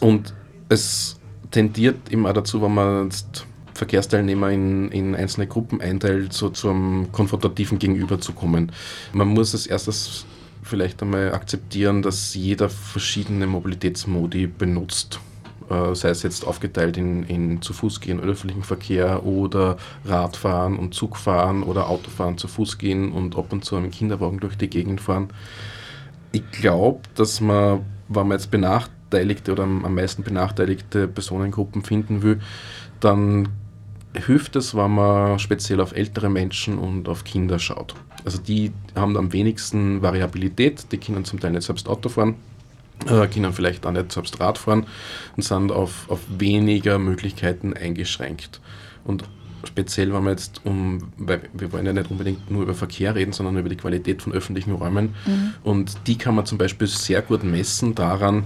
Und 0.00 0.34
es 0.68 1.18
tendiert 1.50 2.10
immer 2.10 2.32
dazu, 2.32 2.60
wenn 2.62 2.74
man 2.74 3.04
jetzt 3.04 3.46
Verkehrsteilnehmer 3.76 4.50
in, 4.50 4.90
in 4.90 5.14
einzelne 5.14 5.46
Gruppen 5.46 5.80
einteilt, 5.80 6.32
so 6.32 6.50
zum 6.50 7.10
konfrontativen 7.12 7.78
Gegenüber 7.78 8.20
zu 8.20 8.32
kommen. 8.32 8.72
Man 9.12 9.28
muss 9.28 9.54
als 9.54 9.66
erstes 9.66 10.26
vielleicht 10.62 11.02
einmal 11.02 11.32
akzeptieren, 11.32 12.02
dass 12.02 12.34
jeder 12.34 12.68
verschiedene 12.68 13.46
Mobilitätsmodi 13.46 14.46
benutzt. 14.46 15.20
Äh, 15.68 15.94
sei 15.94 16.10
es 16.10 16.22
jetzt 16.22 16.46
aufgeteilt 16.46 16.96
in, 16.96 17.24
in 17.24 17.62
zu 17.62 17.72
Fuß 17.72 18.00
gehen, 18.00 18.20
öffentlichen 18.20 18.62
Verkehr 18.62 19.24
oder 19.24 19.76
Radfahren 20.04 20.78
und 20.78 20.94
Zugfahren 20.94 21.62
oder 21.64 21.88
Autofahren, 21.88 22.38
zu 22.38 22.46
Fuß 22.46 22.78
gehen 22.78 23.10
und 23.10 23.36
ab 23.36 23.52
und 23.52 23.64
zu 23.64 23.76
einen 23.76 23.90
Kinderwagen 23.90 24.38
durch 24.38 24.56
die 24.56 24.70
Gegend 24.70 25.00
fahren. 25.00 25.28
Ich 26.30 26.48
glaube, 26.52 27.00
dass 27.14 27.40
man, 27.40 27.80
wenn 28.08 28.28
man 28.28 28.38
jetzt 28.38 28.50
benachteiligte 28.50 29.52
oder 29.52 29.64
am 29.64 29.94
meisten 29.94 30.22
benachteiligte 30.22 31.08
Personengruppen 31.08 31.82
finden 31.82 32.22
will, 32.22 32.40
dann 33.00 33.48
hilft 34.16 34.56
es, 34.56 34.74
wenn 34.74 34.92
man 34.92 35.38
speziell 35.38 35.80
auf 35.80 35.94
ältere 35.94 36.28
Menschen 36.28 36.78
und 36.78 37.08
auf 37.08 37.24
Kinder 37.24 37.58
schaut. 37.58 37.94
Also 38.24 38.38
die 38.38 38.72
haben 38.94 39.16
am 39.16 39.32
wenigsten 39.32 40.02
Variabilität, 40.02 40.86
die 40.92 40.98
können 40.98 41.24
zum 41.24 41.40
Teil 41.40 41.52
nicht 41.52 41.62
selbst 41.62 41.88
Auto 41.88 42.08
fahren, 42.08 42.34
äh, 43.06 43.26
können 43.28 43.52
vielleicht 43.52 43.86
auch 43.86 43.92
nicht 43.92 44.12
selbst 44.12 44.40
Rad 44.40 44.58
fahren 44.58 44.86
und 45.36 45.42
sind 45.42 45.70
auf, 45.70 46.08
auf 46.08 46.20
weniger 46.28 46.98
Möglichkeiten 46.98 47.74
eingeschränkt. 47.74 48.60
Und 49.04 49.24
speziell, 49.64 50.12
wenn 50.12 50.24
wir 50.24 50.30
jetzt 50.30 50.60
um, 50.64 51.12
weil 51.16 51.42
wir 51.52 51.72
wollen 51.72 51.86
ja 51.86 51.92
nicht 51.92 52.10
unbedingt 52.10 52.50
nur 52.50 52.62
über 52.62 52.74
Verkehr 52.74 53.14
reden, 53.14 53.32
sondern 53.32 53.56
über 53.56 53.68
die 53.68 53.76
Qualität 53.76 54.22
von 54.22 54.32
öffentlichen 54.32 54.72
Räumen. 54.72 55.14
Mhm. 55.26 55.54
Und 55.62 55.96
die 56.06 56.18
kann 56.18 56.34
man 56.34 56.46
zum 56.46 56.58
Beispiel 56.58 56.86
sehr 56.86 57.22
gut 57.22 57.44
messen 57.44 57.94
daran, 57.94 58.44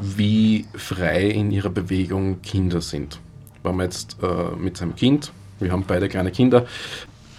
wie 0.00 0.66
frei 0.74 1.28
in 1.28 1.50
ihrer 1.50 1.70
Bewegung 1.70 2.40
Kinder 2.42 2.80
sind 2.80 3.18
wenn 3.68 3.76
man 3.76 3.86
jetzt 3.86 4.16
äh, 4.22 4.56
mit 4.56 4.76
seinem 4.76 4.96
Kind, 4.96 5.32
wir 5.60 5.72
haben 5.72 5.84
beide 5.86 6.08
kleine 6.08 6.30
Kinder, 6.30 6.66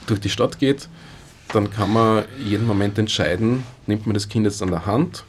durch 0.08 0.20
die 0.20 0.30
Stadt 0.30 0.60
geht, 0.60 0.88
dann 1.54 1.70
kann 1.72 1.92
man 1.92 2.26
jeden 2.44 2.68
Moment 2.68 2.98
entscheiden, 2.98 3.64
nimmt 3.88 4.06
man 4.06 4.14
das 4.14 4.30
Kind 4.30 4.46
jetzt 4.46 4.62
an 4.62 4.70
der 4.70 4.86
Hand 4.86 5.24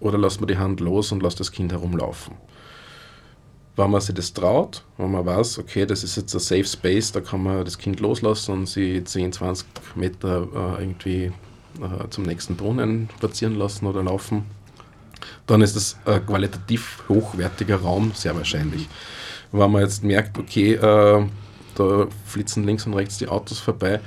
oder 0.00 0.18
lässt 0.18 0.40
man 0.40 0.48
die 0.48 0.58
Hand 0.58 0.80
los 0.80 1.10
und 1.12 1.22
lässt 1.22 1.40
das 1.40 1.50
Kind 1.50 1.72
herumlaufen. 1.72 2.34
Wenn 3.76 3.90
man 3.90 4.00
sich 4.00 4.14
das 4.14 4.32
traut, 4.32 4.82
wenn 4.96 5.10
man 5.10 5.24
weiß, 5.24 5.58
okay, 5.58 5.86
das 5.86 6.02
ist 6.02 6.16
jetzt 6.16 6.34
ein 6.34 6.40
Safe 6.40 6.64
Space, 6.64 7.12
da 7.12 7.20
kann 7.20 7.42
man 7.42 7.64
das 7.64 7.78
Kind 7.78 8.00
loslassen 8.00 8.52
und 8.52 8.68
sie 8.68 9.02
10, 9.02 9.32
20 9.32 9.66
Meter 9.94 10.48
äh, 10.54 10.82
irgendwie 10.82 11.32
äh, 11.80 12.08
zum 12.10 12.24
nächsten 12.24 12.56
Brunnen 12.56 13.08
spazieren 13.18 13.56
lassen 13.56 13.86
oder 13.86 14.02
laufen, 14.02 14.44
dann 15.46 15.62
ist 15.62 15.76
das 15.76 15.96
ein 16.04 16.24
qualitativ 16.26 17.02
hochwertiger 17.08 17.76
Raum, 17.76 18.12
sehr 18.14 18.36
wahrscheinlich 18.36 18.88
wenn 19.52 19.70
man 19.70 19.82
jetzt 19.82 20.04
merkt, 20.04 20.38
okay, 20.38 20.74
äh, 20.74 21.26
da 21.74 22.06
flitzen 22.24 22.64
links 22.64 22.86
und 22.86 22.94
rechts 22.94 23.18
die 23.18 23.28
Autos 23.28 23.58
vorbei, 23.58 24.00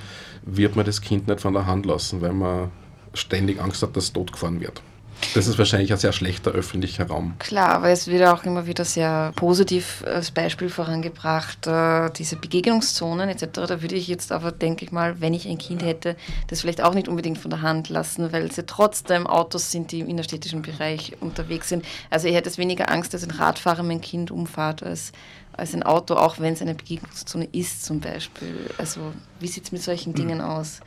wird 0.44 0.76
man 0.76 0.86
das 0.86 1.02
Kind 1.02 1.28
nicht 1.28 1.42
von 1.42 1.54
der 1.54 1.66
Hand 1.66 1.86
lassen, 1.86 2.22
weil 2.22 2.34
man 2.34 2.72
ständig 3.14 3.62
Angst 3.62 3.82
hat, 3.82 3.96
dass 3.96 4.06
es 4.06 4.14
totgefahren 4.14 4.60
wird. 4.60 4.82
Das 5.34 5.48
ist 5.48 5.58
wahrscheinlich 5.58 5.92
ein 5.92 5.98
sehr 5.98 6.12
schlechter 6.12 6.52
öffentlicher 6.52 7.08
Raum. 7.08 7.36
Klar, 7.40 7.70
aber 7.70 7.90
es 7.90 8.08
wird 8.08 8.28
auch 8.28 8.44
immer 8.44 8.68
wieder 8.68 8.86
sehr 8.86 9.32
positiv 9.36 10.04
als 10.06 10.32
Beispiel 10.32 10.70
vorangebracht, 10.70 11.68
äh, 11.68 12.10
diese 12.12 12.36
Begegnungszonen 12.36 13.30
etc. 13.30 13.46
Da 13.68 13.82
würde 13.82 13.96
ich 13.96 14.08
jetzt 14.08 14.32
aber, 14.32 14.52
denke 14.52 14.86
ich 14.86 14.92
mal, 14.92 15.22
wenn 15.22 15.34
ich 15.34 15.48
ein 15.48 15.58
Kind 15.58 15.84
hätte, 15.84 16.16
das 16.48 16.62
vielleicht 16.62 16.82
auch 16.82 16.94
nicht 16.94 17.08
unbedingt 17.08 17.38
von 17.38 17.52
der 17.52 17.62
Hand 17.62 17.90
lassen, 17.90 18.32
weil 18.32 18.46
es 18.46 18.58
ja 18.58 18.64
trotzdem 18.66 19.28
Autos 19.28 19.72
sind, 19.72 19.92
die 19.92 20.02
im 20.02 20.10
innerstädtischen 20.10 20.62
Bereich 20.62 21.14
unterwegs 21.22 21.70
sind. 21.70 21.86
Also 22.10 22.28
ich 22.28 22.36
hätte 22.36 22.50
es 22.50 22.58
weniger 22.58 22.92
Angst, 22.92 23.14
dass 23.14 23.24
ein 23.24 23.32
Radfahrer 23.32 23.84
mein 23.84 24.02
Kind 24.02 24.32
umfahrt, 24.32 24.84
als, 24.84 25.12
als 25.54 25.74
ein 25.74 25.84
Auto, 25.84 26.16
auch 26.16 26.40
wenn 26.40 26.54
es 26.54 26.62
eine 26.62 26.76
Begegnungszone 26.76 27.48
ist 27.52 27.86
zum 27.86 28.00
Beispiel. 28.00 28.70
Also 28.78 29.14
wie 29.40 29.48
sieht 29.48 29.66
es 29.66 29.72
mit 29.72 29.82
solchen 29.82 30.14
Dingen 30.14 30.42
aus? 30.42 30.82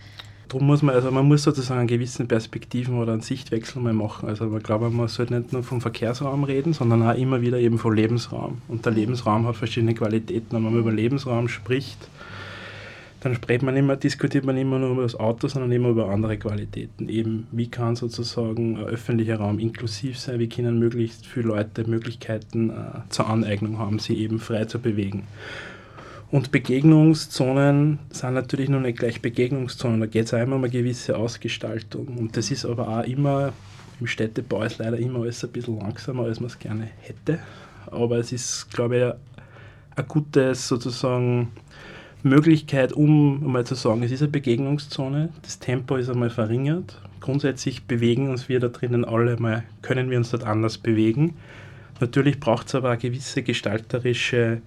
Darum 0.48 0.66
muss 0.66 0.82
man, 0.82 0.94
also 0.94 1.10
man 1.10 1.26
muss 1.26 1.42
sozusagen 1.42 1.80
einen 1.80 1.88
gewissen 1.88 2.28
Perspektiven 2.28 2.98
oder 2.98 3.12
einen 3.12 3.22
Sichtwechsel 3.22 3.80
mal 3.80 3.92
machen. 3.92 4.28
Also 4.28 4.46
man 4.46 4.62
glaube, 4.62 4.90
man 4.90 5.08
sollte 5.08 5.34
nicht 5.34 5.52
nur 5.52 5.62
vom 5.62 5.80
Verkehrsraum 5.80 6.44
reden, 6.44 6.72
sondern 6.72 7.02
auch 7.02 7.16
immer 7.16 7.40
wieder 7.40 7.58
eben 7.58 7.78
vom 7.78 7.92
Lebensraum. 7.92 8.58
Und 8.68 8.84
der 8.84 8.92
Lebensraum 8.92 9.46
hat 9.46 9.56
verschiedene 9.56 9.94
Qualitäten. 9.94 10.56
Und 10.56 10.64
wenn 10.64 10.72
man 10.72 10.80
über 10.80 10.92
Lebensraum 10.92 11.48
spricht, 11.48 12.08
dann 13.24 13.34
spricht 13.34 13.62
man 13.62 13.74
immer, 13.74 13.96
diskutiert 13.96 14.44
man 14.44 14.58
immer 14.58 14.78
nur 14.78 14.90
über 14.90 15.02
das 15.02 15.14
Auto, 15.14 15.48
sondern 15.48 15.72
immer 15.72 15.88
über 15.88 16.10
andere 16.10 16.36
Qualitäten. 16.36 17.08
Eben, 17.08 17.46
wie 17.52 17.68
kann 17.68 17.96
sozusagen 17.96 18.76
ein 18.76 18.84
öffentlicher 18.84 19.36
Raum 19.36 19.58
inklusiv 19.58 20.18
sein, 20.18 20.38
wie 20.40 20.48
können 20.50 20.78
möglichst 20.78 21.24
viele 21.24 21.48
Leute 21.48 21.88
Möglichkeiten 21.88 22.68
äh, 22.68 22.74
zur 23.08 23.26
Aneignung 23.30 23.78
haben, 23.78 23.98
sie 23.98 24.14
eben 24.18 24.40
frei 24.40 24.66
zu 24.66 24.78
bewegen. 24.78 25.22
Und 26.34 26.50
Begegnungszonen 26.50 28.00
sind 28.10 28.34
natürlich 28.34 28.68
noch 28.68 28.80
nicht 28.80 28.98
gleich 28.98 29.22
Begegnungszonen, 29.22 30.00
da 30.00 30.06
geht 30.06 30.24
es 30.24 30.32
immer 30.32 30.56
um 30.56 30.64
eine 30.64 30.68
gewisse 30.68 31.16
Ausgestaltung. 31.16 32.08
Und 32.18 32.36
das 32.36 32.50
ist 32.50 32.64
aber 32.64 32.88
auch 32.88 33.04
immer, 33.04 33.52
im 34.00 34.08
Städtebau 34.08 34.64
ist 34.64 34.78
leider 34.78 34.98
immer 34.98 35.20
alles 35.20 35.44
ein 35.44 35.52
bisschen 35.52 35.78
langsamer, 35.78 36.24
als 36.24 36.40
man 36.40 36.48
es 36.48 36.58
gerne 36.58 36.88
hätte. 37.02 37.38
Aber 37.86 38.18
es 38.18 38.32
ist, 38.32 38.68
glaube 38.72 38.96
ich, 38.96 39.96
eine 39.96 40.06
gute 40.08 40.56
sozusagen 40.56 41.52
Möglichkeit, 42.24 42.92
um 42.92 43.52
mal 43.52 43.64
zu 43.64 43.76
sagen, 43.76 44.02
es 44.02 44.10
ist 44.10 44.22
eine 44.22 44.32
Begegnungszone, 44.32 45.28
das 45.42 45.60
Tempo 45.60 45.94
ist 45.94 46.10
einmal 46.10 46.30
verringert. 46.30 47.00
Grundsätzlich 47.20 47.84
bewegen 47.84 48.28
uns 48.28 48.48
wir 48.48 48.58
da 48.58 48.66
drinnen 48.66 49.04
alle 49.04 49.36
mal, 49.36 49.62
können 49.82 50.10
wir 50.10 50.18
uns 50.18 50.32
dort 50.32 50.42
anders 50.42 50.78
bewegen. 50.78 51.36
Natürlich 52.00 52.40
braucht 52.40 52.66
es 52.66 52.74
aber 52.74 52.90
eine 52.90 52.98
gewisse 52.98 53.44
gestalterische 53.44 54.62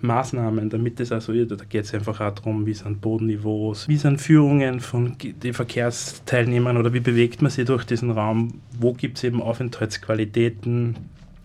Maßnahmen, 0.00 0.68
damit 0.68 1.00
es 1.00 1.10
also, 1.10 1.32
da 1.32 1.64
geht 1.64 1.84
es 1.84 1.94
einfach 1.94 2.20
auch 2.20 2.34
darum, 2.34 2.66
wie 2.66 2.74
sind 2.74 3.00
Bodenniveaus, 3.00 3.88
wie 3.88 3.96
sind 3.96 4.20
Führungen 4.20 4.80
von 4.80 5.16
den 5.18 5.54
Verkehrsteilnehmern 5.54 6.76
oder 6.76 6.92
wie 6.92 7.00
bewegt 7.00 7.40
man 7.40 7.50
sich 7.50 7.64
durch 7.64 7.84
diesen 7.84 8.10
Raum, 8.10 8.60
wo 8.78 8.92
gibt 8.92 9.16
es 9.16 9.24
eben 9.24 9.40
Aufenthaltsqualitäten, 9.40 10.96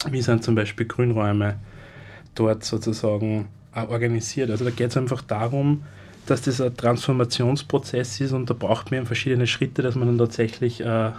wie 0.10 0.22
sind 0.22 0.44
zum 0.44 0.56
Beispiel 0.56 0.86
Grünräume 0.86 1.56
dort 2.36 2.64
sozusagen 2.64 3.48
organisiert. 3.74 4.50
Also 4.50 4.66
da 4.66 4.72
geht 4.72 4.90
es 4.90 4.98
einfach 4.98 5.22
darum, 5.22 5.84
dass 6.26 6.42
das 6.42 6.60
ein 6.62 6.76
Transformationsprozess 6.76 8.20
ist 8.22 8.34
und 8.34 8.50
da 8.50 8.54
braucht 8.54 8.92
man 8.92 9.06
verschiedene 9.06 9.48
Schritte, 9.48 9.82
dass 9.82 9.96
man 9.96 10.08
dann 10.08 10.18
tatsächlich 10.18 10.82
äh, 10.82 11.12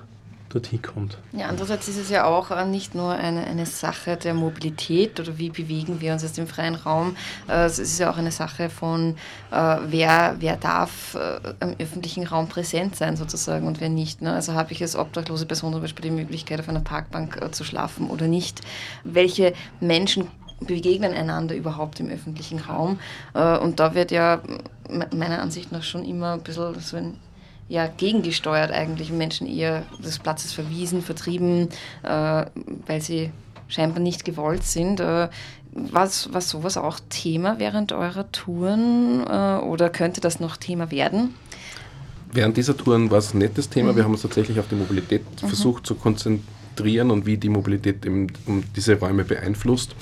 dorthin 0.53 0.83
kommt. 0.83 1.19
Ja, 1.33 1.47
andererseits 1.47 1.89
ist 1.89 1.99
es 1.99 2.11
ja 2.11 2.25
auch 2.25 2.51
äh, 2.51 2.67
nicht 2.67 2.95
nur 2.95 3.13
eine, 3.13 3.45
eine 3.47 3.67
Sache 3.67 4.17
der 4.17 4.35
Mobilität 4.35 5.19
oder 5.19 5.39
wie 5.39 5.51
bewegen 5.51 6.01
wir 6.01 6.13
uns 6.13 6.23
jetzt 6.23 6.39
im 6.39 6.47
freien 6.47 6.75
Raum. 6.75 7.17
Äh, 7.49 7.65
es 7.65 7.79
ist 7.79 7.99
ja 7.99 8.11
auch 8.11 8.17
eine 8.17 8.33
Sache 8.33 8.69
von, 8.69 9.17
äh, 9.51 9.77
wer, 9.87 10.37
wer 10.39 10.57
darf 10.57 11.17
im 11.61 11.75
öffentlichen 11.79 12.27
Raum 12.27 12.49
präsent 12.49 12.97
sein 12.97 13.17
sozusagen 13.17 13.67
und 13.67 13.81
wer 13.81 13.89
nicht. 13.89 14.23
Ne? 14.23 14.33
Also 14.33 14.55
habe 14.55 14.73
ich 14.73 14.83
als 14.83 14.97
obdachlose 14.97 15.47
Person 15.47 15.73
zum 15.73 15.83
Beispiel 15.83 16.05
die 16.05 16.11
Möglichkeit, 16.11 16.61
auf 16.61 16.69
einer 16.69 16.81
Parkbank 16.81 17.39
zu 17.53 17.65
schlafen 17.65 18.09
oder 18.09 18.29
nicht. 18.29 18.61
Welche 19.05 19.53
Menschen 19.81 20.29
begegnen 20.61 21.13
einander 21.13 21.55
überhaupt 21.55 22.01
im 22.01 22.09
öffentlichen 22.09 22.61
Raum? 22.61 22.99
Und 23.35 23.81
da 23.81 23.95
wird 23.95 24.11
ja 24.11 24.41
meiner 24.89 25.41
Ansicht 25.41 25.73
nach 25.73 25.83
schon 25.83 26.05
immer 26.05 26.35
ein 26.35 26.43
bisschen 26.43 26.81
so 26.81 26.97
ein 26.97 27.17
ja, 27.73 27.87
gegengesteuert 27.87 28.71
eigentlich, 28.71 29.11
Menschen 29.11 29.47
eher 29.47 29.85
des 30.05 30.19
Platzes 30.19 30.53
verwiesen, 30.53 31.01
vertrieben, 31.01 31.71
äh, 32.03 32.45
weil 32.87 33.01
sie 33.01 33.31
scheinbar 33.67 34.01
nicht 34.01 34.27
gewollt 34.27 34.63
sind. 34.63 35.01
Äh, 35.01 35.31
was, 35.73 36.31
war 36.35 36.43
sowas 36.43 36.77
auch 36.77 37.01
Thema 37.09 37.59
während 37.59 37.93
eurer 37.93 38.31
Touren 38.31 39.25
äh, 39.27 39.65
oder 39.65 39.89
könnte 39.89 40.21
das 40.21 40.39
noch 40.39 40.59
Thema 40.59 40.91
werden? 40.91 41.33
Während 42.31 42.59
dieser 42.59 42.77
Touren 42.77 43.11
war 43.11 43.19
es 43.19 43.33
ein 43.33 43.39
nettes 43.39 43.71
Thema. 43.71 43.93
Mhm. 43.93 43.97
Wir 43.97 44.05
haben 44.05 44.13
uns 44.13 44.21
tatsächlich 44.21 44.61
auf 44.61 44.69
die 44.69 44.75
Mobilität 44.75 45.23
mhm. 45.41 45.47
versucht 45.47 45.87
zu 45.87 45.95
konzentrieren 45.95 47.11
und 47.11 47.25
wie 47.25 47.39
die 47.39 47.49
Mobilität 47.49 48.05
um 48.05 48.27
diese 48.77 48.99
Räume 48.99 49.25
beeinflusst. 49.25 49.97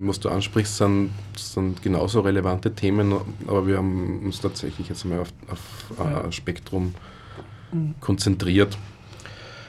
Was 0.00 0.18
du 0.20 0.28
ansprichst, 0.28 0.76
sind, 0.78 1.10
sind 1.36 1.82
genauso 1.82 2.20
relevante 2.20 2.74
Themen, 2.74 3.14
aber 3.46 3.66
wir 3.66 3.76
haben 3.76 4.20
uns 4.24 4.40
tatsächlich 4.40 4.88
jetzt 4.88 5.04
mal 5.04 5.20
auf, 5.20 5.32
auf 5.48 5.60
ja. 5.98 6.24
ein 6.24 6.32
Spektrum 6.32 6.94
mhm. 7.72 7.94
konzentriert. 8.00 8.76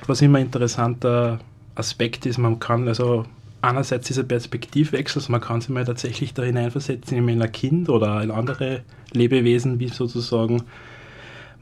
Was 0.07 0.21
immer 0.21 0.39
ein 0.39 0.45
interessanter 0.45 1.39
Aspekt 1.75 2.25
ist, 2.25 2.37
man 2.37 2.59
kann 2.59 2.87
also 2.87 3.25
einerseits 3.61 4.07
dieser 4.07 4.23
Perspektivwechsel, 4.23 5.21
also 5.21 5.31
man 5.31 5.41
kann 5.41 5.61
sich 5.61 5.69
mal 5.69 5.85
tatsächlich 5.85 6.33
da 6.33 6.43
hineinversetzen 6.43 7.17
in 7.17 7.41
ein 7.41 7.51
Kind 7.51 7.89
oder 7.89 8.21
in 8.21 8.31
andere 8.31 8.81
Lebewesen, 9.11 9.79
wie 9.79 9.87
sozusagen 9.87 10.63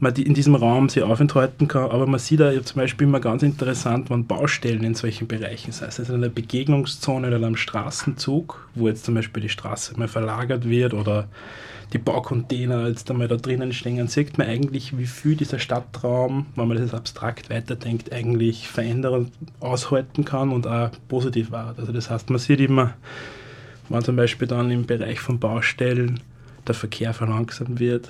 man 0.02 0.14
in 0.16 0.34
diesem 0.34 0.56
Raum 0.56 0.88
sich 0.88 1.02
aufenthalten 1.02 1.68
kann. 1.68 1.90
Aber 1.90 2.06
man 2.06 2.18
sieht 2.18 2.40
da 2.40 2.52
zum 2.62 2.80
Beispiel 2.80 3.06
immer 3.06 3.20
ganz 3.20 3.42
interessant, 3.44 4.10
wann 4.10 4.26
Baustellen 4.26 4.82
in 4.82 4.94
solchen 4.94 5.28
Bereichen, 5.28 5.70
sei 5.70 5.86
es 5.86 5.98
in 6.00 6.12
einer 6.12 6.28
Begegnungszone 6.28 7.28
oder 7.28 7.46
am 7.46 7.56
Straßenzug, 7.56 8.68
wo 8.74 8.88
jetzt 8.88 9.04
zum 9.04 9.14
Beispiel 9.14 9.42
die 9.42 9.48
Straße 9.48 9.96
mal 9.98 10.08
verlagert 10.08 10.68
wird 10.68 10.92
oder 10.92 11.28
die 11.92 11.98
Baucontainer 11.98 12.88
jetzt 12.88 13.10
einmal 13.10 13.28
da 13.28 13.36
drinnen 13.36 13.72
stehen, 13.72 14.08
sieht 14.08 14.38
man 14.38 14.48
eigentlich, 14.48 14.98
wie 14.98 15.06
viel 15.06 15.36
dieser 15.36 15.58
Stadtraum, 15.58 16.46
wenn 16.56 16.66
man 16.66 16.78
das 16.78 16.94
abstrakt 16.94 17.48
weiterdenkt, 17.50 18.12
eigentlich 18.12 18.66
verändern, 18.66 19.30
aushalten 19.60 20.24
kann 20.24 20.50
und 20.50 20.66
auch 20.66 20.90
positiv 21.08 21.52
war. 21.52 21.74
Also 21.76 21.92
das 21.92 22.10
heißt, 22.10 22.28
man 22.30 22.40
sieht 22.40 22.60
immer, 22.60 22.94
wenn 23.88 24.02
zum 24.02 24.16
Beispiel 24.16 24.48
dann 24.48 24.70
im 24.70 24.84
Bereich 24.84 25.20
von 25.20 25.38
Baustellen 25.38 26.18
der 26.66 26.74
Verkehr 26.74 27.14
verlangsamt 27.14 27.78
wird, 27.78 28.08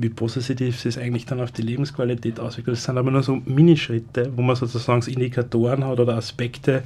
wie 0.00 0.08
positiv 0.08 0.84
es 0.84 0.96
eigentlich 0.96 1.26
dann 1.26 1.40
auf 1.40 1.52
die 1.52 1.62
Lebensqualität 1.62 2.40
auswirkt. 2.40 2.68
Das 2.68 2.84
sind 2.84 2.96
aber 2.96 3.10
nur 3.10 3.22
so 3.22 3.40
Minischritte, 3.44 4.32
wo 4.34 4.42
man 4.42 4.56
sozusagen 4.56 5.02
Indikatoren 5.02 5.84
hat 5.84 6.00
oder 6.00 6.16
Aspekte, 6.16 6.84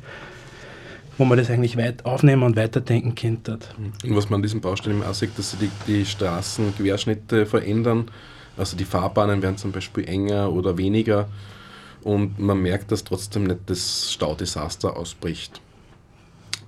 wo 1.16 1.24
man 1.24 1.38
das 1.38 1.48
eigentlich 1.48 1.76
weit 1.76 2.04
aufnehmen 2.04 2.42
und 2.42 2.56
weiterdenken 2.56 3.14
könnte. 3.14 3.58
Und 4.02 4.16
was 4.16 4.28
man 4.30 4.38
an 4.38 4.42
diesen 4.42 4.60
Baustellen 4.60 5.02
auch 5.04 5.14
sieht, 5.14 5.38
dass 5.38 5.52
sich 5.52 5.60
die, 5.60 5.70
die 5.86 6.04
Straßenquerschnitte 6.04 7.46
verändern. 7.46 8.10
Also 8.56 8.76
die 8.76 8.84
Fahrbahnen 8.84 9.42
werden 9.42 9.56
zum 9.56 9.70
Beispiel 9.70 10.08
enger 10.08 10.52
oder 10.52 10.76
weniger 10.76 11.28
und 12.02 12.38
man 12.38 12.58
merkt, 12.60 12.92
dass 12.92 13.04
trotzdem 13.04 13.44
nicht 13.44 13.60
das 13.66 14.12
Staudesaster 14.12 14.96
ausbricht. 14.96 15.60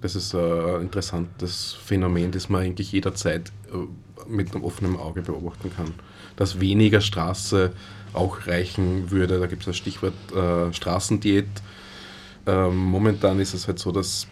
Das 0.00 0.14
ist 0.14 0.34
ein 0.34 0.82
interessantes 0.82 1.72
Phänomen, 1.72 2.30
das 2.30 2.48
man 2.48 2.62
eigentlich 2.62 2.92
jederzeit 2.92 3.50
äh, 3.72 4.28
mit 4.28 4.54
einem 4.54 4.64
offenen 4.64 4.96
Auge 4.96 5.22
beobachten 5.22 5.72
kann 5.74 5.94
dass 6.36 6.60
weniger 6.60 7.00
Straße 7.00 7.72
auch 8.12 8.46
reichen 8.46 9.10
würde. 9.10 9.38
Da 9.38 9.46
gibt 9.46 9.62
es 9.62 9.66
das 9.66 9.76
Stichwort 9.76 10.14
äh, 10.34 10.72
Straßendiät. 10.72 11.48
Ähm, 12.46 12.76
momentan 12.76 13.40
ist 13.40 13.54
es 13.54 13.66
halt 13.66 13.78
so, 13.78 13.92
dass, 13.92 14.26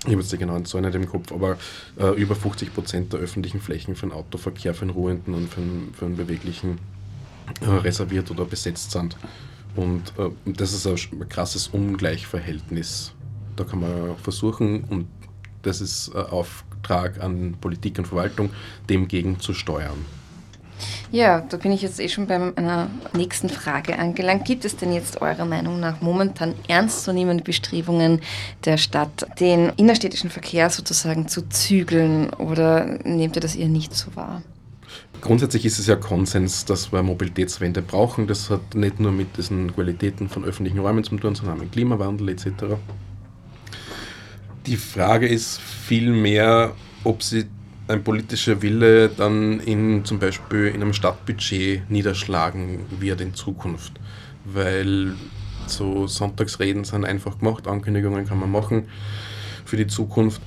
ich 0.00 0.12
habe 0.12 0.20
jetzt 0.20 0.32
die 0.32 0.38
genauen 0.38 0.64
Zahlen 0.64 0.86
nicht 0.86 0.94
im 0.94 1.08
Kopf, 1.08 1.32
aber 1.32 1.58
äh, 1.98 2.10
über 2.20 2.34
50 2.34 2.74
Prozent 2.74 3.12
der 3.12 3.20
öffentlichen 3.20 3.60
Flächen 3.60 3.94
für 3.94 4.06
den 4.06 4.12
Autoverkehr, 4.12 4.74
für 4.74 4.86
den 4.86 4.90
ruhenden 4.90 5.34
und 5.34 5.48
für 5.48 5.60
den, 5.60 5.94
für 5.94 6.06
den 6.06 6.16
beweglichen 6.16 6.78
äh, 7.60 7.66
reserviert 7.66 8.30
oder 8.30 8.44
besetzt 8.44 8.90
sind. 8.90 9.16
Und 9.76 10.12
äh, 10.18 10.30
das 10.46 10.72
ist 10.72 10.86
ein 10.86 11.28
krasses 11.28 11.68
Ungleichverhältnis. 11.68 13.12
Da 13.56 13.64
kann 13.64 13.80
man 13.80 14.16
versuchen, 14.16 14.84
und 14.84 15.06
das 15.62 15.80
ist 15.80 16.12
äh, 16.14 16.18
Auftrag 16.18 17.22
an 17.22 17.56
Politik 17.60 17.98
und 17.98 18.06
Verwaltung, 18.06 18.50
dem 18.88 19.08
gegen 19.08 19.38
zu 19.40 19.52
steuern. 19.52 20.04
Ja, 21.12 21.40
da 21.48 21.56
bin 21.56 21.70
ich 21.70 21.82
jetzt 21.82 22.00
eh 22.00 22.08
schon 22.08 22.26
bei 22.26 22.38
meiner 22.38 22.90
nächsten 23.14 23.48
Frage 23.48 23.98
angelangt. 23.98 24.44
Gibt 24.44 24.64
es 24.64 24.76
denn 24.76 24.92
jetzt 24.92 25.22
eurer 25.22 25.44
Meinung 25.44 25.78
nach 25.78 26.00
momentan 26.00 26.54
ernstzunehmende 26.66 27.44
Bestrebungen 27.44 28.20
der 28.64 28.76
Stadt, 28.76 29.26
den 29.38 29.70
innerstädtischen 29.76 30.30
Verkehr 30.30 30.68
sozusagen 30.68 31.28
zu 31.28 31.48
zügeln 31.48 32.30
oder 32.30 32.98
nehmt 33.04 33.36
ihr 33.36 33.42
das 33.42 33.54
eher 33.54 33.68
nicht 33.68 33.94
so 33.94 34.14
wahr? 34.16 34.42
Grundsätzlich 35.20 35.64
ist 35.64 35.78
es 35.78 35.86
ja 35.86 35.96
Konsens, 35.96 36.64
dass 36.64 36.92
wir 36.92 37.02
Mobilitätswende 37.02 37.82
brauchen. 37.82 38.26
Das 38.26 38.50
hat 38.50 38.74
nicht 38.74 39.00
nur 39.00 39.12
mit 39.12 39.36
diesen 39.36 39.74
Qualitäten 39.74 40.28
von 40.28 40.44
öffentlichen 40.44 40.78
Räumen 40.78 41.04
zu 41.04 41.16
tun, 41.16 41.34
sondern 41.34 41.58
mit 41.58 41.72
Klimawandel 41.72 42.30
etc. 42.30 42.48
Die 44.66 44.76
Frage 44.76 45.28
ist 45.28 45.60
vielmehr, 45.60 46.74
ob 47.04 47.22
sie 47.22 47.46
ein 47.88 48.02
politischer 48.02 48.62
Wille 48.62 49.08
dann 49.08 49.60
in 49.60 50.04
zum 50.04 50.18
Beispiel 50.18 50.66
in 50.66 50.82
einem 50.82 50.92
Stadtbudget 50.92 51.88
niederschlagen 51.88 52.80
wird 52.98 53.20
in 53.20 53.34
Zukunft. 53.34 53.92
Weil 54.44 55.12
so 55.66 56.06
Sonntagsreden 56.06 56.84
sind 56.84 57.04
einfach 57.04 57.38
gemacht, 57.38 57.66
Ankündigungen 57.66 58.26
kann 58.26 58.38
man 58.38 58.50
machen 58.50 58.88
für 59.64 59.76
die 59.76 59.86
Zukunft. 59.86 60.40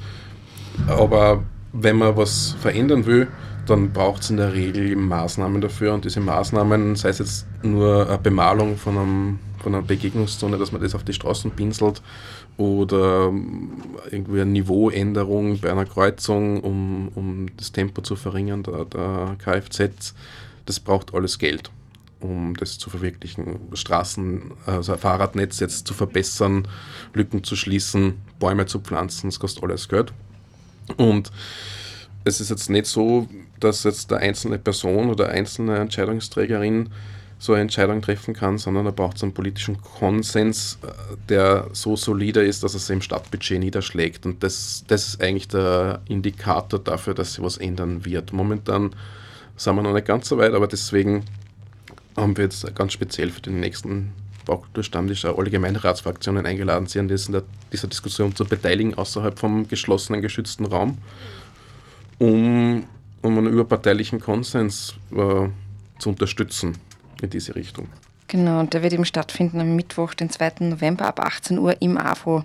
Aber 0.87 1.43
wenn 1.73 1.97
man 1.97 2.15
was 2.17 2.55
verändern 2.59 3.05
will, 3.05 3.27
dann 3.69 3.91
braucht 3.91 4.23
es 4.23 4.29
in 4.29 4.37
der 4.37 4.53
Regel 4.53 4.95
Maßnahmen 4.95 5.61
dafür 5.61 5.93
und 5.93 6.05
diese 6.05 6.19
Maßnahmen, 6.19 6.95
sei 6.95 7.09
es 7.09 7.19
jetzt 7.19 7.47
nur 7.63 8.07
eine 8.07 8.17
Bemalung 8.17 8.77
von, 8.77 8.97
einem, 8.97 9.39
von 9.59 9.75
einer 9.75 9.83
Begegnungszone, 9.83 10.57
dass 10.57 10.71
man 10.71 10.81
das 10.81 10.95
auf 10.95 11.03
die 11.03 11.13
Straßen 11.13 11.51
pinselt 11.51 12.01
oder 12.57 13.27
ähm, 13.27 13.71
irgendwie 14.11 14.41
eine 14.41 14.51
Niveauänderung 14.51 15.59
bei 15.59 15.71
einer 15.71 15.85
Kreuzung, 15.85 16.61
um, 16.61 17.09
um 17.15 17.47
das 17.57 17.71
Tempo 17.71 18.01
zu 18.01 18.15
verringern 18.15 18.63
der, 18.63 18.85
der 18.85 19.35
Kfz, 19.37 20.13
das 20.65 20.79
braucht 20.79 21.13
alles 21.13 21.39
Geld, 21.39 21.71
um 22.19 22.55
das 22.57 22.77
zu 22.77 22.89
verwirklichen. 22.89 23.59
Straßen, 23.73 24.51
also 24.65 24.97
Fahrradnetz 24.97 25.59
jetzt 25.59 25.87
zu 25.87 25.93
verbessern, 25.93 26.67
Lücken 27.13 27.43
zu 27.43 27.55
schließen, 27.55 28.15
Bäume 28.39 28.65
zu 28.65 28.79
pflanzen, 28.79 29.29
das 29.29 29.39
kostet 29.39 29.63
alles 29.63 29.87
Geld. 29.87 30.11
Und 30.97 31.31
es 32.25 32.41
ist 32.41 32.49
jetzt 32.49 32.69
nicht 32.69 32.87
so, 32.87 33.27
dass 33.59 33.83
jetzt 33.83 34.11
der 34.11 34.19
einzelne 34.19 34.57
Person 34.57 35.09
oder 35.09 35.29
einzelne 35.29 35.77
Entscheidungsträgerin 35.77 36.89
so 37.39 37.53
eine 37.53 37.61
Entscheidung 37.61 38.01
treffen 38.01 38.33
kann, 38.33 38.57
sondern 38.57 38.83
da 38.83 38.91
braucht 38.91 39.15
es 39.15 39.23
einen 39.23 39.33
politischen 39.33 39.81
Konsens, 39.81 40.77
äh, 40.83 40.87
der 41.29 41.69
so 41.71 41.95
solide 41.95 42.43
ist, 42.43 42.63
dass 42.63 42.73
es 42.73 42.89
im 42.89 43.01
Stadtbudget 43.01 43.59
niederschlägt. 43.59 44.25
Und 44.25 44.43
das, 44.43 44.83
das 44.87 45.07
ist 45.07 45.21
eigentlich 45.21 45.47
der 45.47 46.01
Indikator 46.09 46.79
dafür, 46.79 47.13
dass 47.13 47.33
sich 47.33 47.43
was 47.43 47.57
ändern 47.57 48.03
wird. 48.03 48.33
Momentan 48.33 48.93
sind 49.55 49.75
wir 49.75 49.81
noch 49.81 49.93
nicht 49.93 50.05
ganz 50.05 50.27
so 50.27 50.37
weit, 50.37 50.53
aber 50.53 50.67
deswegen 50.67 51.23
haben 52.17 52.35
wir 52.35 52.43
jetzt 52.43 52.75
ganz 52.75 52.91
speziell 52.91 53.31
für 53.31 53.41
den 53.41 53.61
nächsten 53.61 54.11
Baukulturstammtisch 54.45 55.25
alle 55.25 55.49
Gemeinderatsfraktionen 55.49 56.45
eingeladen, 56.45 56.87
sich 56.87 56.99
an 56.99 57.07
dieser, 57.07 57.43
dieser 57.71 57.87
Diskussion 57.87 58.35
zu 58.35 58.45
beteiligen, 58.45 58.95
außerhalb 58.95 59.37
vom 59.37 59.67
geschlossenen, 59.67 60.21
geschützten 60.21 60.65
Raum, 60.65 60.97
um, 62.17 62.83
um 63.21 63.37
einen 63.37 63.47
überparteilichen 63.47 64.19
Konsens 64.19 64.95
äh, 65.11 65.47
zu 65.99 66.09
unterstützen 66.09 66.77
in 67.21 67.29
diese 67.29 67.55
Richtung. 67.55 67.87
Genau, 68.29 68.59
und 68.59 68.75
der 68.75 68.83
wird 68.83 68.93
eben 68.93 69.05
stattfinden 69.05 69.59
am 69.59 69.75
Mittwoch, 69.75 70.13
den 70.13 70.29
2. 70.29 70.53
November 70.59 71.07
ab 71.07 71.19
18 71.19 71.57
Uhr 71.57 71.81
im 71.81 71.97
AFO. 71.97 72.43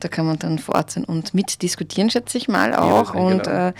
Da 0.00 0.08
kann 0.08 0.24
man 0.24 0.38
dann 0.38 0.58
vor 0.58 0.76
Ort 0.76 0.90
sein 0.90 1.04
und 1.04 1.34
mitdiskutieren, 1.34 2.08
schätze 2.08 2.38
ich 2.38 2.48
mal 2.48 2.74
auch. 2.74 3.14
Ja, 3.14 3.20
und 3.20 3.46
äh, 3.46 3.74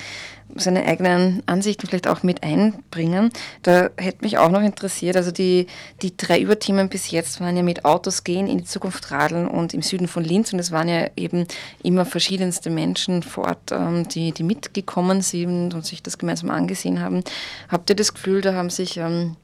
seine 0.59 0.85
eigenen 0.85 1.43
Ansichten 1.47 1.87
vielleicht 1.87 2.09
auch 2.09 2.23
mit 2.23 2.43
einbringen. 2.43 3.31
Da 3.63 3.91
hätte 3.97 4.25
mich 4.25 4.39
auch 4.39 4.51
noch 4.51 4.63
interessiert, 4.63 5.17
also 5.17 5.31
die, 5.31 5.67
die 6.03 6.17
drei 6.17 6.41
Überthemen 6.41 6.89
bis 6.89 7.11
jetzt 7.11 7.41
waren 7.41 7.57
ja 7.57 7.63
mit 7.63 7.85
Autos 7.85 8.25
gehen, 8.25 8.47
in 8.47 8.59
die 8.59 8.65
Zukunft 8.65 9.11
radeln 9.11 9.49
und 9.49 9.75
im 9.75 9.83
Süden 9.83 10.09
von 10.09 10.25
Linz 10.25 10.53
und 10.53 10.59
es 10.59 10.73
waren 10.73 10.89
ja 10.89 11.09
eben 11.17 11.47
immer 11.83 12.05
verschiedenste 12.05 12.71
Menschen 12.71 13.23
vor 13.23 13.45
Ort, 13.45 13.73
ähm, 13.73 14.09
die, 14.09 14.33
die 14.33 14.43
mitgekommen 14.43 15.23
sind 15.23 15.75
und 15.75 15.85
sich 15.85 16.03
das 16.03 16.19
gemeinsam 16.19 16.51
angesehen 16.51 17.01
haben. 17.01 17.23
Habt 17.69 17.91
ihr 17.91 17.97
das 17.97 18.15
Gefühl, 18.15 18.41
da 18.41 18.55
haben 18.55 18.71
sich... 18.71 18.97
Ähm, 18.97 19.37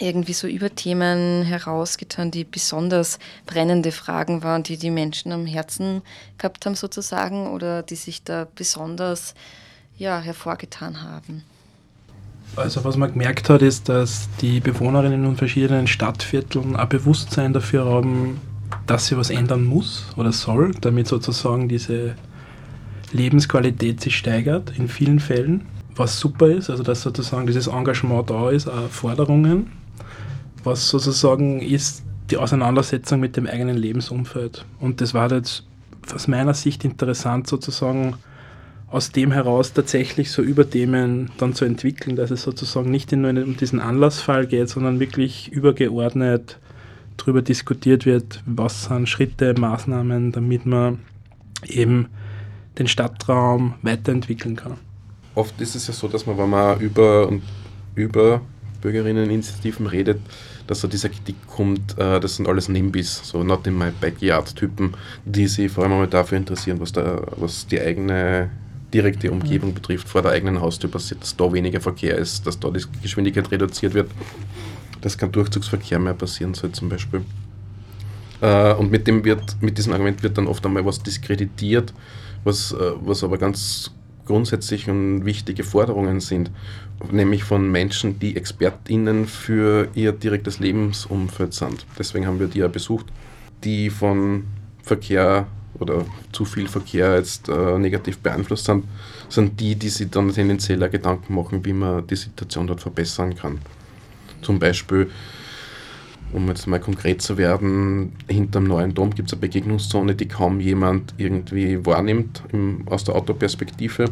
irgendwie 0.00 0.32
so 0.32 0.46
Überthemen 0.46 1.42
herausgetan, 1.42 2.30
die 2.30 2.44
besonders 2.44 3.18
brennende 3.46 3.92
Fragen 3.92 4.42
waren, 4.42 4.62
die 4.62 4.76
die 4.76 4.90
Menschen 4.90 5.32
am 5.32 5.46
Herzen 5.46 6.02
gehabt 6.38 6.66
haben 6.66 6.74
sozusagen 6.74 7.48
oder 7.48 7.82
die 7.82 7.96
sich 7.96 8.22
da 8.22 8.46
besonders 8.54 9.34
ja, 9.96 10.20
hervorgetan 10.20 11.02
haben. 11.02 11.42
Also 12.54 12.84
was 12.84 12.96
man 12.96 13.12
gemerkt 13.12 13.50
hat, 13.50 13.62
ist, 13.62 13.88
dass 13.88 14.28
die 14.40 14.60
Bewohnerinnen 14.60 15.24
in 15.24 15.36
verschiedenen 15.36 15.86
Stadtvierteln 15.86 16.76
ein 16.76 16.88
Bewusstsein 16.88 17.52
dafür 17.52 17.84
haben, 17.86 18.40
dass 18.86 19.06
sie 19.06 19.16
was 19.16 19.30
ändern 19.30 19.64
muss 19.64 20.06
oder 20.16 20.32
soll, 20.32 20.72
damit 20.80 21.08
sozusagen 21.08 21.68
diese 21.68 22.14
Lebensqualität 23.12 24.00
sich 24.00 24.16
steigert 24.16 24.72
in 24.78 24.88
vielen 24.88 25.20
Fällen, 25.20 25.66
was 25.94 26.18
super 26.18 26.48
ist, 26.48 26.70
also 26.70 26.82
dass 26.82 27.02
sozusagen 27.02 27.46
dieses 27.46 27.66
Engagement 27.66 28.30
da 28.30 28.50
ist, 28.50 28.68
auch 28.68 28.88
Forderungen 28.90 29.70
was 30.66 30.88
sozusagen 30.88 31.60
ist 31.60 32.02
die 32.30 32.36
Auseinandersetzung 32.36 33.20
mit 33.20 33.36
dem 33.36 33.46
eigenen 33.46 33.76
Lebensumfeld. 33.76 34.66
Und 34.80 35.00
das 35.00 35.14
war 35.14 35.30
jetzt 35.30 35.62
aus 36.12 36.26
meiner 36.26 36.54
Sicht 36.54 36.84
interessant, 36.84 37.46
sozusagen 37.46 38.14
aus 38.96 39.10
dem 39.12 39.30
heraus 39.30 39.74
tatsächlich 39.74 40.30
so 40.30 40.40
Überthemen 40.40 41.30
dann 41.36 41.52
zu 41.52 41.66
entwickeln, 41.66 42.16
dass 42.16 42.30
es 42.30 42.42
sozusagen 42.42 42.90
nicht 42.90 43.12
nur 43.12 43.28
um 43.28 43.54
diesen 43.54 43.78
Anlassfall 43.78 44.46
geht, 44.46 44.70
sondern 44.70 45.00
wirklich 45.00 45.52
übergeordnet 45.52 46.58
darüber 47.18 47.42
diskutiert 47.42 48.06
wird, 48.06 48.42
was 48.46 48.84
sind 48.84 49.06
Schritte, 49.06 49.52
Maßnahmen, 49.52 50.32
damit 50.32 50.64
man 50.64 51.00
eben 51.66 52.08
den 52.78 52.88
Stadtraum 52.88 53.74
weiterentwickeln 53.82 54.56
kann. 54.56 54.78
Oft 55.34 55.60
ist 55.60 55.74
es 55.74 55.88
ja 55.88 55.92
so, 55.92 56.08
dass 56.08 56.24
man, 56.24 56.38
wenn 56.38 56.48
man 56.48 56.80
über, 56.80 57.30
über 57.96 58.40
Bürgerinneninitiativen 58.80 59.88
redet, 59.88 60.20
dass 60.68 60.80
so 60.80 60.88
diese 60.88 61.10
Kritik 61.10 61.36
kommt, 61.46 61.98
äh, 61.98 62.18
das 62.18 62.36
sind 62.36 62.48
alles 62.48 62.70
NIMBYs, 62.70 63.28
so 63.28 63.44
not 63.44 63.66
in 63.66 63.76
my 63.76 63.90
backyard-Typen, 64.00 64.94
die 65.26 65.48
sich 65.48 65.70
vor 65.70 65.84
allem 65.84 65.92
einmal 65.92 66.08
dafür 66.08 66.38
interessieren, 66.38 66.80
was, 66.80 66.92
da, 66.92 67.20
was 67.36 67.66
die 67.66 67.78
eigene 67.78 68.48
direkte 68.92 69.30
Umgebung 69.30 69.70
mhm. 69.70 69.74
betrifft, 69.74 70.08
vor 70.08 70.22
der 70.22 70.32
eigenen 70.32 70.60
Haustür 70.60 70.90
passiert, 70.90 71.22
dass 71.22 71.36
da 71.36 71.52
weniger 71.52 71.80
Verkehr 71.80 72.16
ist, 72.16 72.46
dass 72.46 72.58
da 72.58 72.70
die 72.70 72.84
Geschwindigkeit 73.02 73.50
reduziert 73.50 73.94
wird, 73.94 74.10
dass 75.00 75.18
kein 75.18 75.32
Durchzugsverkehr 75.32 75.98
mehr 75.98 76.14
passieren 76.14 76.54
soll 76.54 76.72
zum 76.72 76.88
Beispiel. 76.88 77.22
Äh, 78.40 78.74
und 78.74 78.90
mit, 78.90 79.06
dem 79.06 79.24
wird, 79.24 79.56
mit 79.60 79.78
diesem 79.78 79.92
Argument 79.92 80.22
wird 80.22 80.38
dann 80.38 80.46
oft 80.46 80.64
einmal 80.64 80.84
was 80.84 81.02
diskreditiert, 81.02 81.92
was, 82.44 82.72
äh, 82.72 82.92
was 83.00 83.24
aber 83.24 83.38
ganz 83.38 83.90
grundsätzlich 84.26 84.90
und 84.90 85.24
wichtige 85.24 85.64
Forderungen 85.64 86.20
sind, 86.20 86.50
nämlich 87.10 87.44
von 87.44 87.70
Menschen, 87.70 88.18
die 88.18 88.36
ExpertInnen 88.36 89.26
für 89.26 89.88
ihr 89.94 90.12
direktes 90.12 90.58
Lebensumfeld 90.58 91.54
sind. 91.54 91.86
Deswegen 91.98 92.26
haben 92.26 92.40
wir 92.40 92.48
die 92.48 92.58
ja 92.58 92.68
besucht, 92.68 93.06
die 93.64 93.88
von 93.88 94.44
Verkehr 94.82 95.46
oder 95.78 96.04
zu 96.32 96.44
viel 96.44 96.68
Verkehr 96.68 97.16
jetzt 97.16 97.48
äh, 97.48 97.78
negativ 97.78 98.18
beeinflusst 98.18 98.66
sind, 98.66 98.84
sind 99.28 99.60
die, 99.60 99.74
die 99.74 99.88
sich 99.88 100.10
dann 100.10 100.32
tendenziell 100.32 100.88
Gedanken 100.88 101.34
machen, 101.34 101.64
wie 101.64 101.72
man 101.72 102.06
die 102.06 102.16
Situation 102.16 102.66
dort 102.66 102.80
verbessern 102.80 103.34
kann. 103.34 103.58
Zum 104.42 104.58
Beispiel, 104.58 105.10
um 106.32 106.48
jetzt 106.48 106.66
mal 106.66 106.80
konkret 106.80 107.22
zu 107.22 107.38
werden, 107.38 108.12
hinterm 108.28 108.64
neuen 108.64 108.94
Dom 108.94 109.14
gibt 109.14 109.28
es 109.28 109.34
eine 109.34 109.40
Begegnungszone, 109.40 110.14
die 110.14 110.28
kaum 110.28 110.60
jemand 110.60 111.14
irgendwie 111.16 111.84
wahrnimmt 111.84 112.42
im, 112.52 112.86
aus 112.86 113.04
der 113.04 113.14
Autoperspektive, 113.14 114.06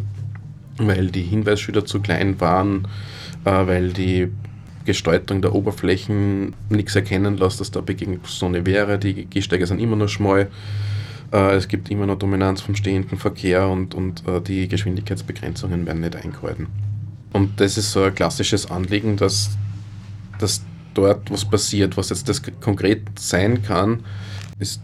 weil 0.79 1.09
die 1.09 1.23
Hinweisschilder 1.23 1.85
zu 1.85 2.01
klein 2.01 2.41
waren, 2.41 2.89
äh, 3.45 3.51
weil 3.51 3.93
die 3.93 4.29
Gestaltung 4.85 5.41
der 5.41 5.55
Oberflächen 5.55 6.55
nichts 6.69 6.95
erkennen 6.95 7.39
lässt, 7.39 7.61
dass 7.61 7.71
da 7.71 7.81
Begegnungszone 7.81 8.67
wäre. 8.67 8.99
Die 8.99 9.27
Gehsteige 9.27 9.67
sind 9.67 9.81
immer 9.81 9.97
noch 9.97 10.09
schmal. 10.09 10.49
Äh, 11.35 11.57
es 11.57 11.67
gibt 11.67 11.91
immer 11.91 12.07
noch 12.07 12.17
Dominanz 12.17 12.61
vom 12.61 12.77
stehenden 12.77 13.19
Verkehr 13.19 13.69
und, 13.69 13.95
und 13.95 14.27
äh, 14.27 14.41
die 14.41 14.69
Geschwindigkeitsbegrenzungen 14.69 15.85
werden 15.85 16.01
nicht 16.01 16.17
eingehalten. 16.17 16.69
Und 17.33 17.61
das 17.61 17.77
ist 17.77 17.91
so 17.91 18.05
ein 18.05 18.15
klassisches 18.15 18.71
Anliegen, 18.71 19.17
dass, 19.17 19.51
dass 20.39 20.63
dort 20.95 21.31
was 21.33 21.45
passiert. 21.45 21.97
Was 21.97 22.11
jetzt 22.11 22.29
das 22.29 22.41
konkret 22.61 23.03
sein 23.19 23.65
kann, 23.65 24.05
ist 24.61 24.81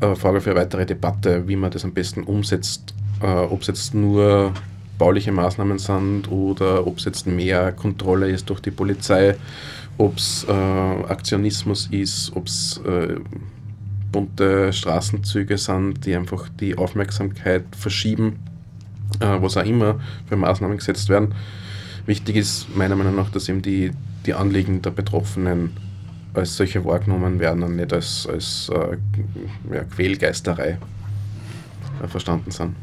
eine 0.00 0.16
Frage 0.16 0.40
für 0.40 0.50
eine 0.50 0.60
weitere 0.60 0.84
Debatte, 0.84 1.46
wie 1.46 1.54
man 1.54 1.70
das 1.70 1.84
am 1.84 1.92
besten 1.92 2.24
umsetzt. 2.24 2.94
Äh, 3.22 3.26
ob 3.26 3.60
es 3.60 3.68
jetzt 3.68 3.94
nur 3.94 4.52
bauliche 4.98 5.30
Maßnahmen 5.30 5.78
sind 5.78 6.30
oder 6.30 6.84
ob 6.84 6.98
es 6.98 7.04
jetzt 7.04 7.28
mehr 7.28 7.70
Kontrolle 7.70 8.28
ist 8.28 8.50
durch 8.50 8.60
die 8.60 8.72
Polizei, 8.72 9.36
ob 9.98 10.16
es 10.16 10.44
äh, 10.48 10.52
Aktionismus 10.52 11.86
ist, 11.92 12.32
ob 12.34 12.46
es 12.46 12.80
äh, 12.84 13.14
bunte 14.12 14.72
Straßenzüge 14.72 15.58
sind, 15.58 16.06
die 16.06 16.14
einfach 16.14 16.48
die 16.60 16.76
Aufmerksamkeit 16.76 17.64
verschieben, 17.76 18.38
äh, 19.20 19.40
was 19.40 19.56
auch 19.56 19.64
immer 19.64 19.98
für 20.26 20.36
Maßnahmen 20.36 20.76
gesetzt 20.76 21.08
werden. 21.08 21.34
Wichtig 22.06 22.36
ist 22.36 22.76
meiner 22.76 22.96
Meinung 22.96 23.16
nach, 23.16 23.30
dass 23.30 23.48
eben 23.48 23.62
die 23.62 23.90
die 24.26 24.34
Anliegen 24.34 24.82
der 24.82 24.90
Betroffenen 24.90 25.72
als 26.34 26.56
solche 26.56 26.84
wahrgenommen 26.84 27.40
werden 27.40 27.62
und 27.62 27.76
nicht 27.76 27.92
als, 27.92 28.26
als 28.26 28.70
äh, 28.70 28.96
ja, 29.72 29.84
Quälgeisterei 29.84 30.78
äh, 32.02 32.08
verstanden 32.08 32.50
sind. 32.50 32.74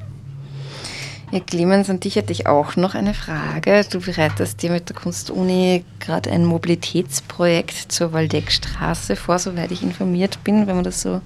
Ja, 1.31 1.39
Clemens, 1.39 1.89
an 1.89 1.99
dich 1.99 2.15
hätte 2.15 2.31
ich 2.33 2.47
auch 2.47 2.75
noch 2.75 2.95
eine 2.95 3.13
Frage. 3.13 3.85
Du 3.89 3.99
bereitest 3.99 4.63
dir 4.63 4.71
mit 4.71 4.89
der 4.89 4.95
Kunstuni 4.95 5.83
gerade 5.99 6.31
ein 6.31 6.43
Mobilitätsprojekt 6.43 7.91
zur 7.91 8.13
Waldeckstraße 8.13 9.15
vor, 9.15 9.37
soweit 9.37 9.71
ich 9.71 9.83
informiert 9.83 10.43
bin, 10.43 10.65
wenn 10.65 10.75
man 10.75 10.83
das 10.83 11.01
so 11.01 11.21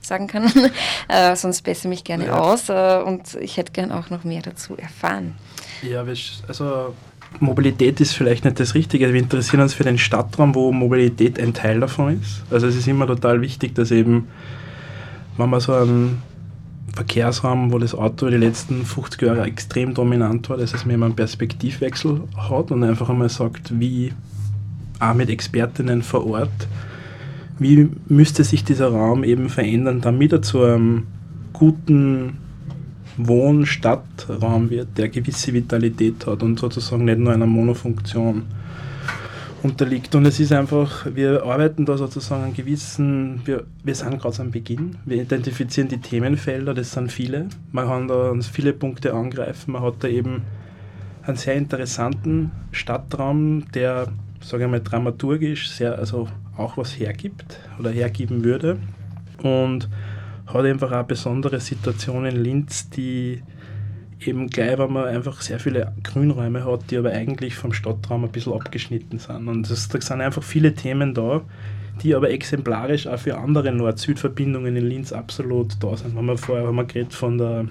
sagen 0.00 0.28
kann. 0.28 0.50
äh, 1.08 1.36
sonst 1.36 1.62
besse 1.62 1.88
mich 1.88 2.04
gerne 2.04 2.26
ja. 2.26 2.38
aus 2.38 2.70
äh, 2.70 3.02
und 3.04 3.34
ich 3.40 3.58
hätte 3.58 3.72
gerne 3.72 3.94
auch 3.98 4.08
noch 4.08 4.24
mehr 4.24 4.40
dazu 4.40 4.76
erfahren. 4.76 5.34
Ja, 5.82 6.04
also 6.48 6.94
Mobilität 7.40 8.00
ist 8.00 8.14
vielleicht 8.14 8.46
nicht 8.46 8.58
das 8.58 8.74
Richtige. 8.74 9.12
Wir 9.12 9.20
interessieren 9.20 9.60
uns 9.60 9.74
für 9.74 9.84
den 9.84 9.98
Stadtraum, 9.98 10.54
wo 10.54 10.72
Mobilität 10.72 11.38
ein 11.38 11.52
Teil 11.52 11.80
davon 11.80 12.20
ist. 12.20 12.42
Also 12.50 12.66
es 12.66 12.76
ist 12.76 12.88
immer 12.88 13.06
total 13.06 13.42
wichtig, 13.42 13.74
dass 13.74 13.90
eben, 13.90 14.28
wenn 15.36 15.50
man 15.50 15.60
so 15.60 15.74
einen 15.74 16.22
Verkehrsraum, 16.92 17.72
wo 17.72 17.78
das 17.78 17.94
Auto 17.94 18.28
die 18.28 18.36
letzten 18.36 18.84
50 18.84 19.22
Jahre 19.22 19.42
extrem 19.44 19.94
dominant 19.94 20.48
war, 20.48 20.56
dass 20.56 20.74
es 20.74 20.84
mir 20.84 20.94
einen 20.94 21.16
Perspektivwechsel 21.16 22.22
hat 22.36 22.70
und 22.70 22.84
einfach 22.84 23.08
einmal 23.08 23.28
sagt, 23.28 23.78
wie 23.80 24.12
auch 25.00 25.14
mit 25.14 25.28
Expertinnen 25.28 26.02
vor 26.02 26.26
Ort, 26.26 26.68
wie 27.58 27.88
müsste 28.08 28.44
sich 28.44 28.64
dieser 28.64 28.88
Raum 28.88 29.24
eben 29.24 29.48
verändern, 29.48 30.00
damit 30.00 30.32
er 30.32 30.42
zu 30.42 30.62
einem 30.62 31.06
guten 31.52 32.38
Wohn-Stadtraum 33.16 34.70
wird, 34.70 34.88
der 34.96 35.08
gewisse 35.08 35.52
Vitalität 35.52 36.26
hat 36.26 36.42
und 36.42 36.58
sozusagen 36.58 37.04
nicht 37.04 37.18
nur 37.18 37.32
einer 37.32 37.46
Monofunktion 37.46 38.42
unterliegt. 39.64 40.14
Und 40.14 40.26
es 40.26 40.38
ist 40.38 40.52
einfach, 40.52 41.06
wir 41.12 41.42
arbeiten 41.42 41.86
da 41.86 41.96
sozusagen 41.96 42.44
an 42.44 42.54
gewissen, 42.54 43.40
wir, 43.46 43.64
wir 43.82 43.94
sind 43.94 44.20
gerade 44.20 44.40
am 44.40 44.50
Beginn, 44.50 44.96
wir 45.06 45.22
identifizieren 45.22 45.88
die 45.88 46.00
Themenfelder, 46.00 46.74
das 46.74 46.92
sind 46.92 47.10
viele. 47.10 47.48
Man 47.72 47.86
kann 47.86 48.06
da 48.06 48.32
viele 48.40 48.74
Punkte 48.74 49.14
angreifen, 49.14 49.72
man 49.72 49.82
hat 49.82 49.94
da 50.00 50.08
eben 50.08 50.42
einen 51.22 51.38
sehr 51.38 51.54
interessanten 51.54 52.50
Stadtraum, 52.72 53.64
der, 53.72 54.08
sage 54.42 54.64
ich 54.64 54.70
mal, 54.70 54.80
dramaturgisch 54.80 55.70
sehr, 55.70 55.98
also 55.98 56.28
auch 56.58 56.76
was 56.76 56.98
hergibt 56.98 57.58
oder 57.78 57.90
hergeben 57.90 58.44
würde. 58.44 58.76
Und 59.42 59.88
hat 60.46 60.64
einfach 60.66 60.92
auch 60.92 61.04
besondere 61.04 61.58
Situationen 61.58 62.36
in 62.36 62.42
Linz, 62.42 62.90
die 62.90 63.42
eben 64.26 64.48
gleich, 64.48 64.78
wenn 64.78 64.92
man 64.92 65.06
einfach 65.06 65.40
sehr 65.40 65.60
viele 65.60 65.92
Grünräume 66.02 66.64
hat, 66.64 66.90
die 66.90 66.96
aber 66.96 67.10
eigentlich 67.10 67.54
vom 67.54 67.72
Stadtraum 67.72 68.24
ein 68.24 68.32
bisschen 68.32 68.52
abgeschnitten 68.52 69.18
sind. 69.18 69.48
Und 69.48 69.70
das, 69.70 69.88
da 69.88 70.00
sind 70.00 70.20
einfach 70.20 70.42
viele 70.42 70.74
Themen 70.74 71.14
da, 71.14 71.42
die 72.02 72.14
aber 72.14 72.30
exemplarisch 72.30 73.06
auch 73.06 73.18
für 73.18 73.38
andere 73.38 73.72
Nord-Süd-Verbindungen 73.72 74.76
in 74.76 74.86
Linz 74.86 75.12
absolut 75.12 75.76
da 75.80 75.96
sind. 75.96 76.16
Wenn 76.16 76.24
man 76.24 76.38
vorher 76.38 76.66
haben 76.66 76.76
wir 76.76 76.84
geredet 76.84 77.14
von 77.14 77.38
der 77.38 77.66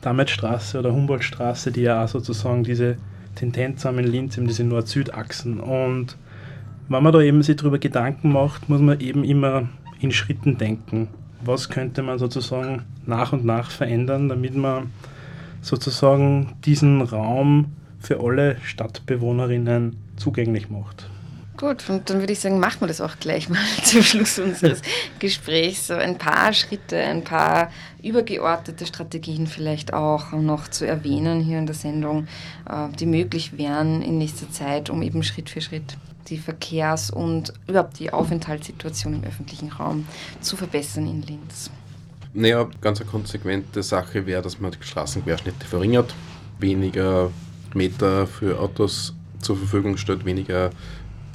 Dametstraße 0.00 0.78
oder 0.78 0.92
Humboldtstraße, 0.92 1.70
die 1.70 1.82
ja 1.82 2.04
auch 2.04 2.08
sozusagen 2.08 2.64
diese 2.64 2.96
Tendenz 3.34 3.84
haben 3.84 3.98
in 3.98 4.06
Linz, 4.06 4.36
eben 4.38 4.46
diese 4.46 4.64
Nord-Süd-Achsen. 4.64 5.60
Und 5.60 6.16
Wenn 6.90 7.04
man 7.04 7.12
da 7.12 7.20
eben 7.20 7.42
sich 7.44 7.54
darüber 7.54 7.78
Gedanken 7.78 8.32
macht, 8.32 8.68
muss 8.68 8.80
man 8.80 8.98
eben 8.98 9.22
immer 9.22 9.68
in 10.00 10.10
Schritten 10.10 10.58
denken. 10.58 11.06
Was 11.44 11.68
könnte 11.68 12.02
man 12.02 12.18
sozusagen 12.18 12.82
nach 13.06 13.32
und 13.32 13.44
nach 13.44 13.70
verändern, 13.70 14.28
damit 14.28 14.56
man 14.56 14.90
sozusagen 15.60 16.54
diesen 16.64 17.02
Raum 17.02 17.72
für 17.98 18.20
alle 18.20 18.56
Stadtbewohnerinnen 18.62 19.96
zugänglich 20.16 20.70
macht? 20.70 21.06
Gut, 21.60 21.90
und 21.90 22.08
dann 22.08 22.20
würde 22.20 22.32
ich 22.32 22.40
sagen, 22.40 22.58
machen 22.58 22.80
wir 22.80 22.88
das 22.88 23.02
auch 23.02 23.18
gleich 23.20 23.50
mal 23.50 23.60
zum 23.84 24.02
Schluss 24.02 24.38
unseres 24.38 24.80
Gesprächs. 25.18 25.88
So 25.88 25.94
ein 25.94 26.16
paar 26.16 26.54
Schritte, 26.54 26.96
ein 26.96 27.22
paar 27.22 27.70
übergeordnete 28.02 28.86
Strategien 28.86 29.46
vielleicht 29.46 29.92
auch 29.92 30.32
noch 30.32 30.68
zu 30.68 30.86
erwähnen 30.86 31.42
hier 31.42 31.58
in 31.58 31.66
der 31.66 31.74
Sendung, 31.74 32.28
äh, 32.66 32.88
die 32.98 33.04
möglich 33.04 33.58
wären 33.58 34.00
in 34.00 34.16
nächster 34.16 34.50
Zeit, 34.50 34.88
um 34.88 35.02
eben 35.02 35.22
Schritt 35.22 35.50
für 35.50 35.60
Schritt 35.60 35.98
die 36.28 36.38
Verkehrs- 36.38 37.10
und 37.10 37.52
überhaupt 37.66 37.98
die 37.98 38.10
Aufenthaltssituation 38.10 39.14
im 39.14 39.24
öffentlichen 39.24 39.68
Raum 39.68 40.06
zu 40.40 40.56
verbessern 40.56 41.06
in 41.06 41.20
Linz. 41.20 41.70
Naja, 42.32 42.68
ganz 42.80 43.00
eine 43.00 43.10
konsequente 43.10 43.82
Sache 43.82 44.24
wäre, 44.24 44.42
dass 44.42 44.60
man 44.60 44.70
die 44.70 44.78
Straßenquerschnitte 44.80 45.66
verringert, 45.66 46.14
weniger 46.60 47.30
Meter 47.74 48.26
für 48.26 48.60
Autos 48.60 49.14
zur 49.40 49.56
Verfügung 49.56 49.96
stellt, 49.96 50.24
weniger 50.24 50.70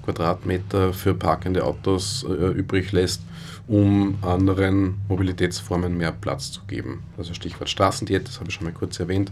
Quadratmeter 0.05 0.93
für 0.93 1.13
parkende 1.13 1.63
Autos 1.63 2.23
äh, 2.23 2.51
übrig 2.51 2.91
lässt, 2.91 3.21
um 3.67 4.17
anderen 4.21 5.01
Mobilitätsformen 5.09 5.97
mehr 5.97 6.11
Platz 6.11 6.51
zu 6.51 6.61
geben. 6.67 7.03
Also 7.17 7.33
Stichwort 7.33 7.69
Straßendiät, 7.69 8.27
das 8.27 8.39
habe 8.39 8.49
ich 8.49 8.55
schon 8.55 8.65
mal 8.65 8.73
kurz 8.73 8.99
erwähnt. 8.99 9.31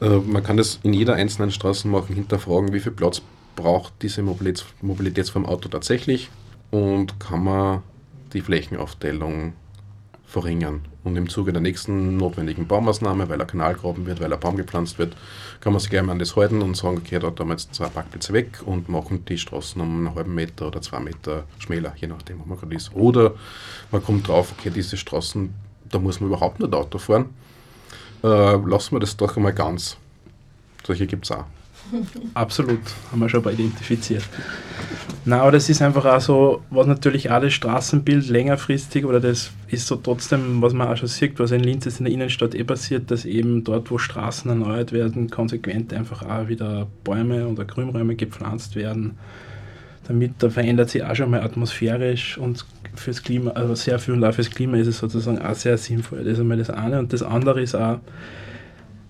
Äh, 0.00 0.18
man 0.18 0.42
kann 0.42 0.56
das 0.56 0.78
in 0.82 0.92
jeder 0.92 1.14
einzelnen 1.14 1.52
Straßenmauer 1.52 2.08
hinterfragen, 2.08 2.72
wie 2.72 2.80
viel 2.80 2.92
Platz 2.92 3.22
braucht 3.56 3.94
diese 4.02 4.22
Mobilitäts 4.22 4.66
Mobilitätsform 4.82 5.46
Auto 5.46 5.68
tatsächlich 5.68 6.30
und 6.70 7.18
kann 7.20 7.44
man 7.44 7.82
die 8.32 8.40
Flächenaufteilung 8.40 9.52
verringern. 10.32 10.80
Und 11.04 11.16
im 11.16 11.28
Zuge 11.28 11.52
der 11.52 11.60
nächsten 11.60 12.16
notwendigen 12.16 12.66
Baumaßnahme, 12.66 13.28
weil 13.28 13.40
ein 13.40 13.46
Kanal 13.46 13.74
graben 13.74 14.06
wird, 14.06 14.20
weil 14.20 14.32
ein 14.32 14.40
Baum 14.40 14.56
gepflanzt 14.56 14.98
wird, 14.98 15.14
kann 15.60 15.72
man 15.72 15.80
sich 15.80 15.90
gerne 15.90 16.10
an 16.10 16.18
das 16.18 16.34
halten 16.36 16.62
und 16.62 16.76
sagen, 16.76 16.96
okay, 16.96 17.18
dort 17.18 17.38
haben 17.38 17.48
wir 17.48 17.54
jetzt 17.54 17.74
zwei 17.74 17.88
Parkplätze 17.88 18.32
weg 18.32 18.60
und 18.64 18.88
machen 18.88 19.24
die 19.26 19.36
Straßen 19.36 19.80
um 19.80 20.06
einen 20.06 20.14
halben 20.14 20.34
Meter 20.34 20.68
oder 20.68 20.80
zwei 20.80 21.00
Meter 21.00 21.44
schmäler, 21.58 21.92
je 21.96 22.08
nachdem, 22.08 22.40
wo 22.40 22.44
man 22.46 22.58
gerade 22.58 22.74
ist. 22.74 22.94
Oder 22.94 23.34
man 23.90 24.02
kommt 24.02 24.26
drauf, 24.26 24.54
okay, 24.58 24.70
diese 24.70 24.96
Straßen, 24.96 25.52
da 25.90 25.98
muss 25.98 26.20
man 26.20 26.30
überhaupt 26.30 26.60
nicht 26.60 26.72
Auto 26.72 26.98
fahren. 26.98 27.26
Äh, 28.24 28.56
lassen 28.56 28.96
wir 28.96 29.00
das 29.00 29.16
doch 29.16 29.36
einmal 29.36 29.52
ganz. 29.52 29.98
Solche 30.84 31.06
gibt 31.06 31.26
es 31.26 31.30
auch. 31.32 31.44
Absolut, 32.34 32.80
haben 33.10 33.20
wir 33.20 33.28
schon 33.28 33.42
bei 33.42 33.52
identifiziert. 33.52 34.24
Na, 35.24 35.40
aber 35.42 35.52
das 35.52 35.68
ist 35.68 35.80
einfach 35.80 36.04
auch 36.04 36.20
so, 36.20 36.62
was 36.70 36.88
natürlich 36.88 37.30
auch 37.30 37.40
das 37.40 37.52
Straßenbild 37.52 38.28
längerfristig, 38.28 39.04
oder 39.04 39.20
das 39.20 39.52
ist 39.68 39.86
so 39.86 39.94
trotzdem, 39.94 40.60
was 40.60 40.72
man 40.72 40.88
auch 40.88 40.96
schon 40.96 41.06
sieht, 41.06 41.38
was 41.38 41.52
in 41.52 41.62
Linz 41.62 41.86
ist 41.86 42.00
in 42.00 42.06
der 42.06 42.12
Innenstadt 42.12 42.56
eh 42.56 42.64
passiert, 42.64 43.08
dass 43.12 43.24
eben 43.24 43.62
dort, 43.62 43.88
wo 43.92 43.98
Straßen 43.98 44.50
erneuert 44.50 44.90
werden, 44.90 45.30
konsequent 45.30 45.94
einfach 45.94 46.22
auch 46.22 46.48
wieder 46.48 46.88
Bäume 47.04 47.46
oder 47.46 47.64
Grünräume 47.64 48.16
gepflanzt 48.16 48.74
werden. 48.74 49.16
Damit 50.08 50.32
da 50.40 50.50
verändert 50.50 50.90
sich 50.90 51.04
auch 51.04 51.14
schon 51.14 51.30
mal 51.30 51.42
atmosphärisch 51.42 52.36
und 52.36 52.66
fürs 52.96 53.22
Klima, 53.22 53.52
also 53.52 53.76
sehr 53.76 54.00
viel 54.00 54.14
und 54.14 54.24
auch 54.24 54.34
fürs 54.34 54.50
Klima 54.50 54.76
ist 54.76 54.88
es 54.88 54.98
sozusagen 54.98 55.38
auch 55.38 55.54
sehr 55.54 55.78
sinnvoll. 55.78 56.24
Das 56.24 56.32
ist 56.32 56.40
einmal 56.40 56.56
das 56.56 56.70
eine. 56.70 56.98
Und 56.98 57.12
das 57.12 57.22
andere 57.22 57.62
ist 57.62 57.76
auch, 57.76 58.00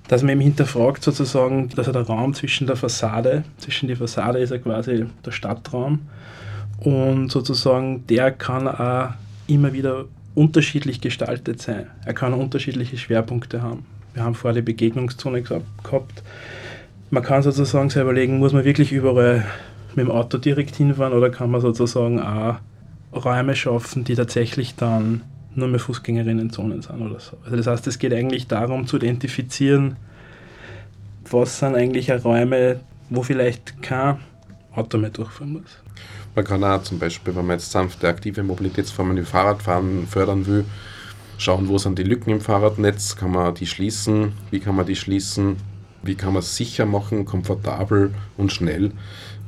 dass 0.08 0.22
man 0.22 0.32
eben 0.32 0.40
hinterfragt 0.40 1.02
sozusagen, 1.02 1.68
dass 1.70 1.86
er 1.86 1.92
der 1.92 2.02
Raum 2.02 2.34
zwischen 2.34 2.66
der 2.66 2.76
Fassade, 2.76 3.44
zwischen 3.58 3.88
die 3.88 3.96
Fassade 3.96 4.38
ist 4.38 4.50
ja 4.50 4.58
quasi 4.58 5.06
der 5.24 5.30
Stadtraum 5.30 6.00
und 6.80 7.30
sozusagen 7.30 8.06
der 8.06 8.32
kann 8.32 8.68
auch 8.68 9.10
immer 9.46 9.72
wieder 9.72 10.06
unterschiedlich 10.34 11.00
gestaltet 11.00 11.60
sein. 11.60 11.86
Er 12.04 12.14
kann 12.14 12.32
unterschiedliche 12.32 12.96
Schwerpunkte 12.96 13.62
haben. 13.62 13.84
Wir 14.14 14.24
haben 14.24 14.34
vorher 14.34 14.60
die 14.60 14.64
Begegnungszone 14.64 15.42
gehabt. 15.42 16.22
Man 17.10 17.22
kann 17.22 17.42
sozusagen 17.42 17.90
sich 17.90 18.00
überlegen, 18.00 18.38
muss 18.38 18.52
man 18.52 18.64
wirklich 18.64 18.92
überall 18.92 19.44
mit 19.94 20.06
dem 20.06 20.10
Auto 20.10 20.38
direkt 20.38 20.76
hinfahren 20.76 21.12
oder 21.12 21.30
kann 21.30 21.50
man 21.50 21.60
sozusagen 21.60 22.20
auch 22.20 22.56
Räume 23.12 23.54
schaffen, 23.54 24.04
die 24.04 24.14
tatsächlich 24.14 24.74
dann 24.74 25.22
nur 25.54 25.68
mehr 25.68 25.80
Fußgängerinnenzonen 25.80 26.82
sind 26.82 27.00
oder 27.00 27.20
so. 27.20 27.36
Also 27.44 27.56
das 27.56 27.66
heißt, 27.66 27.86
es 27.86 27.98
geht 27.98 28.12
eigentlich 28.12 28.46
darum 28.46 28.86
zu 28.86 28.96
identifizieren, 28.96 29.96
was 31.30 31.58
sind 31.58 31.74
eigentlich 31.74 32.10
Räume, 32.10 32.80
wo 33.10 33.22
vielleicht 33.22 33.82
kein 33.82 34.18
Auto 34.74 34.98
mehr 34.98 35.10
durchfahren 35.10 35.54
muss. 35.54 35.82
Man 36.34 36.44
kann 36.44 36.64
auch 36.64 36.82
zum 36.82 36.98
Beispiel, 36.98 37.34
wenn 37.36 37.46
man 37.46 37.58
jetzt 37.58 37.70
sanfte 37.70 38.08
aktive 38.08 38.42
Mobilitätsformen 38.42 39.16
wie 39.18 39.22
Fahrradfahren 39.22 40.06
fördern 40.06 40.46
will, 40.46 40.64
schauen, 41.36 41.68
wo 41.68 41.76
sind 41.76 41.98
die 41.98 42.04
Lücken 42.04 42.30
im 42.30 42.40
Fahrradnetz, 42.40 43.16
kann 43.16 43.32
man 43.32 43.54
die 43.54 43.66
schließen, 43.66 44.32
wie 44.50 44.60
kann 44.60 44.76
man 44.76 44.86
die 44.86 44.96
schließen, 44.96 45.56
wie 46.02 46.14
kann 46.14 46.32
man 46.32 46.40
es 46.40 46.56
sicher 46.56 46.86
machen, 46.86 47.24
komfortabel 47.24 48.14
und 48.36 48.52
schnell. 48.52 48.92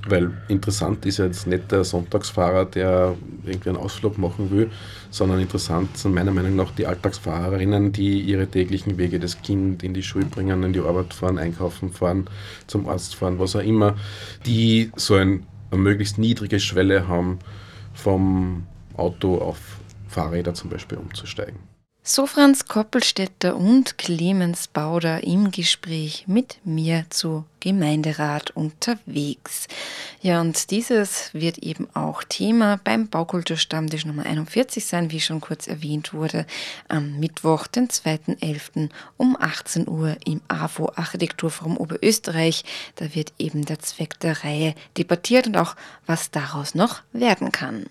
Weil 0.07 0.33
interessant 0.49 1.07
ist 1.07 1.19
ja 1.19 1.25
jetzt 1.25 1.47
nicht 1.47 1.73
der 1.73 1.83
Sonntagsfahrer, 1.83 2.67
der 2.67 3.17
irgendwie 3.45 3.71
einen 3.71 3.79
Ausflug 3.79 4.19
machen 4.19 4.51
will, 4.51 4.71
sondern 5.11 5.40
interessant 5.40 5.97
sind 5.97 6.14
meiner 6.14 6.31
Meinung 6.31 6.57
nach 6.57 6.73
die 6.73 6.87
Alltagsfahrerinnen, 6.87 7.93
die 7.93 8.21
ihre 8.21 8.47
täglichen 8.47 8.99
Wege, 8.99 9.19
das 9.19 9.40
Kind 9.40 9.83
in 9.83 9.95
die 9.95 10.03
Schule 10.03 10.27
bringen, 10.27 10.62
in 10.62 10.73
die 10.75 10.81
Arbeit 10.81 11.14
fahren, 11.14 11.38
einkaufen 11.38 11.90
fahren, 11.90 12.29
zum 12.67 12.88
Arzt 12.88 13.14
fahren, 13.14 13.38
was 13.38 13.57
auch 13.57 13.62
immer, 13.62 13.97
die 14.45 14.90
so 14.97 15.14
ein, 15.14 15.47
eine 15.71 15.81
möglichst 15.81 16.19
niedrige 16.19 16.61
Schwelle 16.61 17.09
haben, 17.09 17.38
vom 17.95 18.67
Auto 18.97 19.38
auf 19.38 19.59
Fahrräder 20.09 20.53
zum 20.53 20.69
Beispiel 20.69 20.99
umzusteigen. 20.99 21.74
So 22.07 22.27
Franz 22.27 22.67
Koppelstädter 22.67 23.57
und 23.57 23.97
Clemens 23.97 24.69
Bauder 24.69 25.25
im 25.25 25.51
Gespräch 25.51 26.25
mit 26.27 26.59
mir 26.62 27.07
zu 27.09 27.47
Gemeinderat 27.61 28.51
unterwegs. 28.51 29.69
Ja, 30.21 30.43
und 30.43 30.71
dieses 30.71 31.33
wird 31.33 31.57
eben 31.57 31.88
auch 31.95 32.23
Thema 32.23 32.79
beim 32.85 33.09
Baukulturstammtisch 33.09 34.05
Nummer 34.05 34.27
41 34.27 34.85
sein, 34.85 35.12
wie 35.12 35.21
schon 35.21 35.40
kurz 35.40 35.67
erwähnt 35.67 36.12
wurde, 36.12 36.47
am 36.88 37.19
Mittwoch, 37.21 37.67
den 37.67 37.88
2.11. 37.88 38.90
um 39.17 39.35
18 39.40 39.88
Uhr 39.88 40.19
im 40.27 40.43
AFO 40.49 40.93
Architekturforum 40.95 41.79
Oberösterreich. 41.79 42.64
Da 42.97 43.14
wird 43.14 43.33
eben 43.38 43.64
der 43.64 43.79
Zweck 43.79 44.21
der 44.21 44.45
Reihe 44.45 44.75
debattiert 44.99 45.47
und 45.47 45.57
auch, 45.57 45.75
was 46.05 46.31
daraus 46.31 46.75
noch 46.75 47.01
werden 47.14 47.51
kann. 47.51 47.87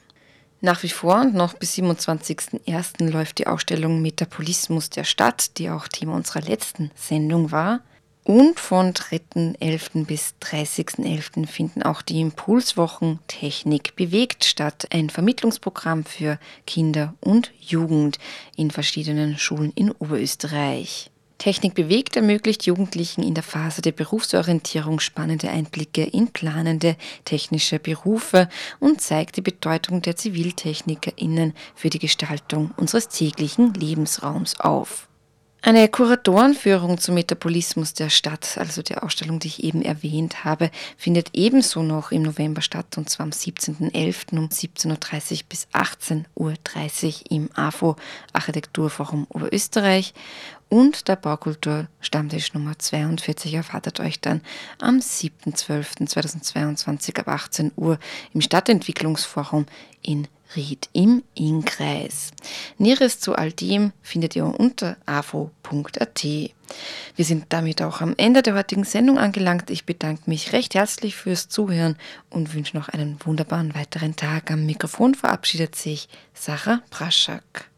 Nach 0.65 0.82
wie 0.82 0.89
vor 0.89 1.19
und 1.19 1.34
noch 1.34 1.56
bis 1.56 1.76
27.01. 1.76 3.12
läuft 3.12 3.39
die 3.39 3.47
Ausstellung 3.47 4.02
Metabolismus 4.02 4.89
der 4.89 5.04
Stadt, 5.04 5.58
die 5.58 5.69
auch 5.69 5.89
Thema 5.89 6.15
unserer 6.15 6.39
letzten 6.39 6.89
Sendung 6.95 7.52
war. 7.52 7.82
Und 8.23 8.62
von 8.62 8.93
3.11. 8.93 10.06
bis 10.06 10.36
30.11. 10.41 11.47
finden 11.47 11.84
auch 11.84 12.02
die 12.02 12.21
Impulswochen 12.21 13.19
Technik 13.28 13.97
bewegt 13.97 14.45
statt, 14.45 14.88
ein 14.91 15.10
Vermittlungsprogramm 15.10 16.06
für 16.06 16.39
Kinder 16.65 17.13
und 17.19 17.52
Jugend 17.60 18.17
in 18.56 18.71
verschiedenen 18.71 19.38
Schulen 19.38 19.73
in 19.76 19.91
Oberösterreich. 19.91 21.12
Technik 21.43 21.73
bewegt 21.73 22.15
ermöglicht 22.15 22.65
Jugendlichen 22.65 23.21
in 23.21 23.34
der 23.34 23.43
Phase 23.43 23.82
der 23.82 23.91
Berufsorientierung 23.91 25.01
spannende 25.01 25.49
Einblicke 25.49 26.01
in 26.01 26.29
planende 26.29 26.95
technische 27.25 27.79
Berufe 27.79 28.47
und 28.79 29.01
zeigt 29.01 29.36
die 29.36 29.41
Bedeutung 29.41 30.01
der 30.01 30.15
ZiviltechnikerInnen 30.15 31.53
für 31.75 31.89
die 31.89 31.99
Gestaltung 31.99 32.71
unseres 32.77 33.10
täglichen 33.10 33.73
Lebensraums 33.73 34.58
auf. 34.62 35.10
Eine 35.65 35.88
Kuratorenführung 35.88 36.97
zum 36.97 37.15
Metabolismus 37.15 37.93
der 37.93 38.10
Stadt, 38.10 38.58
also 38.58 38.82
der 38.82 39.02
Ausstellung, 39.02 39.39
die 39.39 39.47
ich 39.47 39.63
eben 39.63 39.82
erwähnt 39.82 40.43
habe, 40.43 40.69
findet 40.97 41.30
ebenso 41.32 41.84
noch 41.84 42.12
im 42.12 42.23
November 42.23 42.62
statt 42.62 42.97
und 42.97 43.10
zwar 43.10 43.23
am 43.23 43.30
17.11. 43.30 44.38
um 44.38 44.49
17.30 44.49 44.89
Uhr 44.89 44.97
bis 45.47 45.67
18.30 45.71 46.26
Uhr 46.36 46.56
im 47.32 47.49
AFO 47.56 47.95
Architekturforum 48.34 49.26
Oberösterreich 49.30 50.13
und 50.67 51.08
der 51.08 51.15
Baukultur 51.15 51.88
Stammtisch 52.02 52.54
Nummer 52.54 52.78
42 52.78 53.54
erwartet 53.54 54.02
euch 54.02 54.19
dann 54.19 54.41
am 54.80 54.97
7.12.2022 54.97 57.17
ab 57.17 57.30
18 57.30 57.71
Uhr 57.78 57.99
im 58.34 58.41
Stadtentwicklungsforum 58.41 59.65
in 60.02 60.28
Ried 60.56 60.89
im 60.94 61.24
Innkreis. 61.34 62.32
Näheres 62.78 63.20
zu 63.20 63.36
all 63.36 63.52
dem 63.52 63.92
findet 64.02 64.36
ihr 64.36 64.46
unter 64.46 64.98
avo.at. 65.06 66.24
Wir 66.24 67.26
sind 67.26 67.46
damit 67.50 67.82
auch 67.82 68.02
am 68.02 68.16
Ende 68.18 68.42
der 68.42 68.56
heutigen 68.56 68.84
Sendung 68.84 69.18
angelangt. 69.18 69.70
Ich 69.70 69.86
bedanke 69.86 70.30
mich 70.30 70.54
recht 70.54 70.76
herzlich 70.76 71.16
fürs 71.16 71.50
Zuhören 71.50 71.98
und 72.30 72.54
wünsche 72.54 72.78
noch 72.78 72.89
einen 72.89 73.18
wunderbaren 73.24 73.76
weiteren 73.76 74.16
Tag. 74.16 74.52
Am 74.52 74.66
Mikrofon 74.66 75.16
verabschiedet 75.16 75.76
sich 75.76 76.08
Sarah 76.34 76.82
Praschak. 76.89 77.72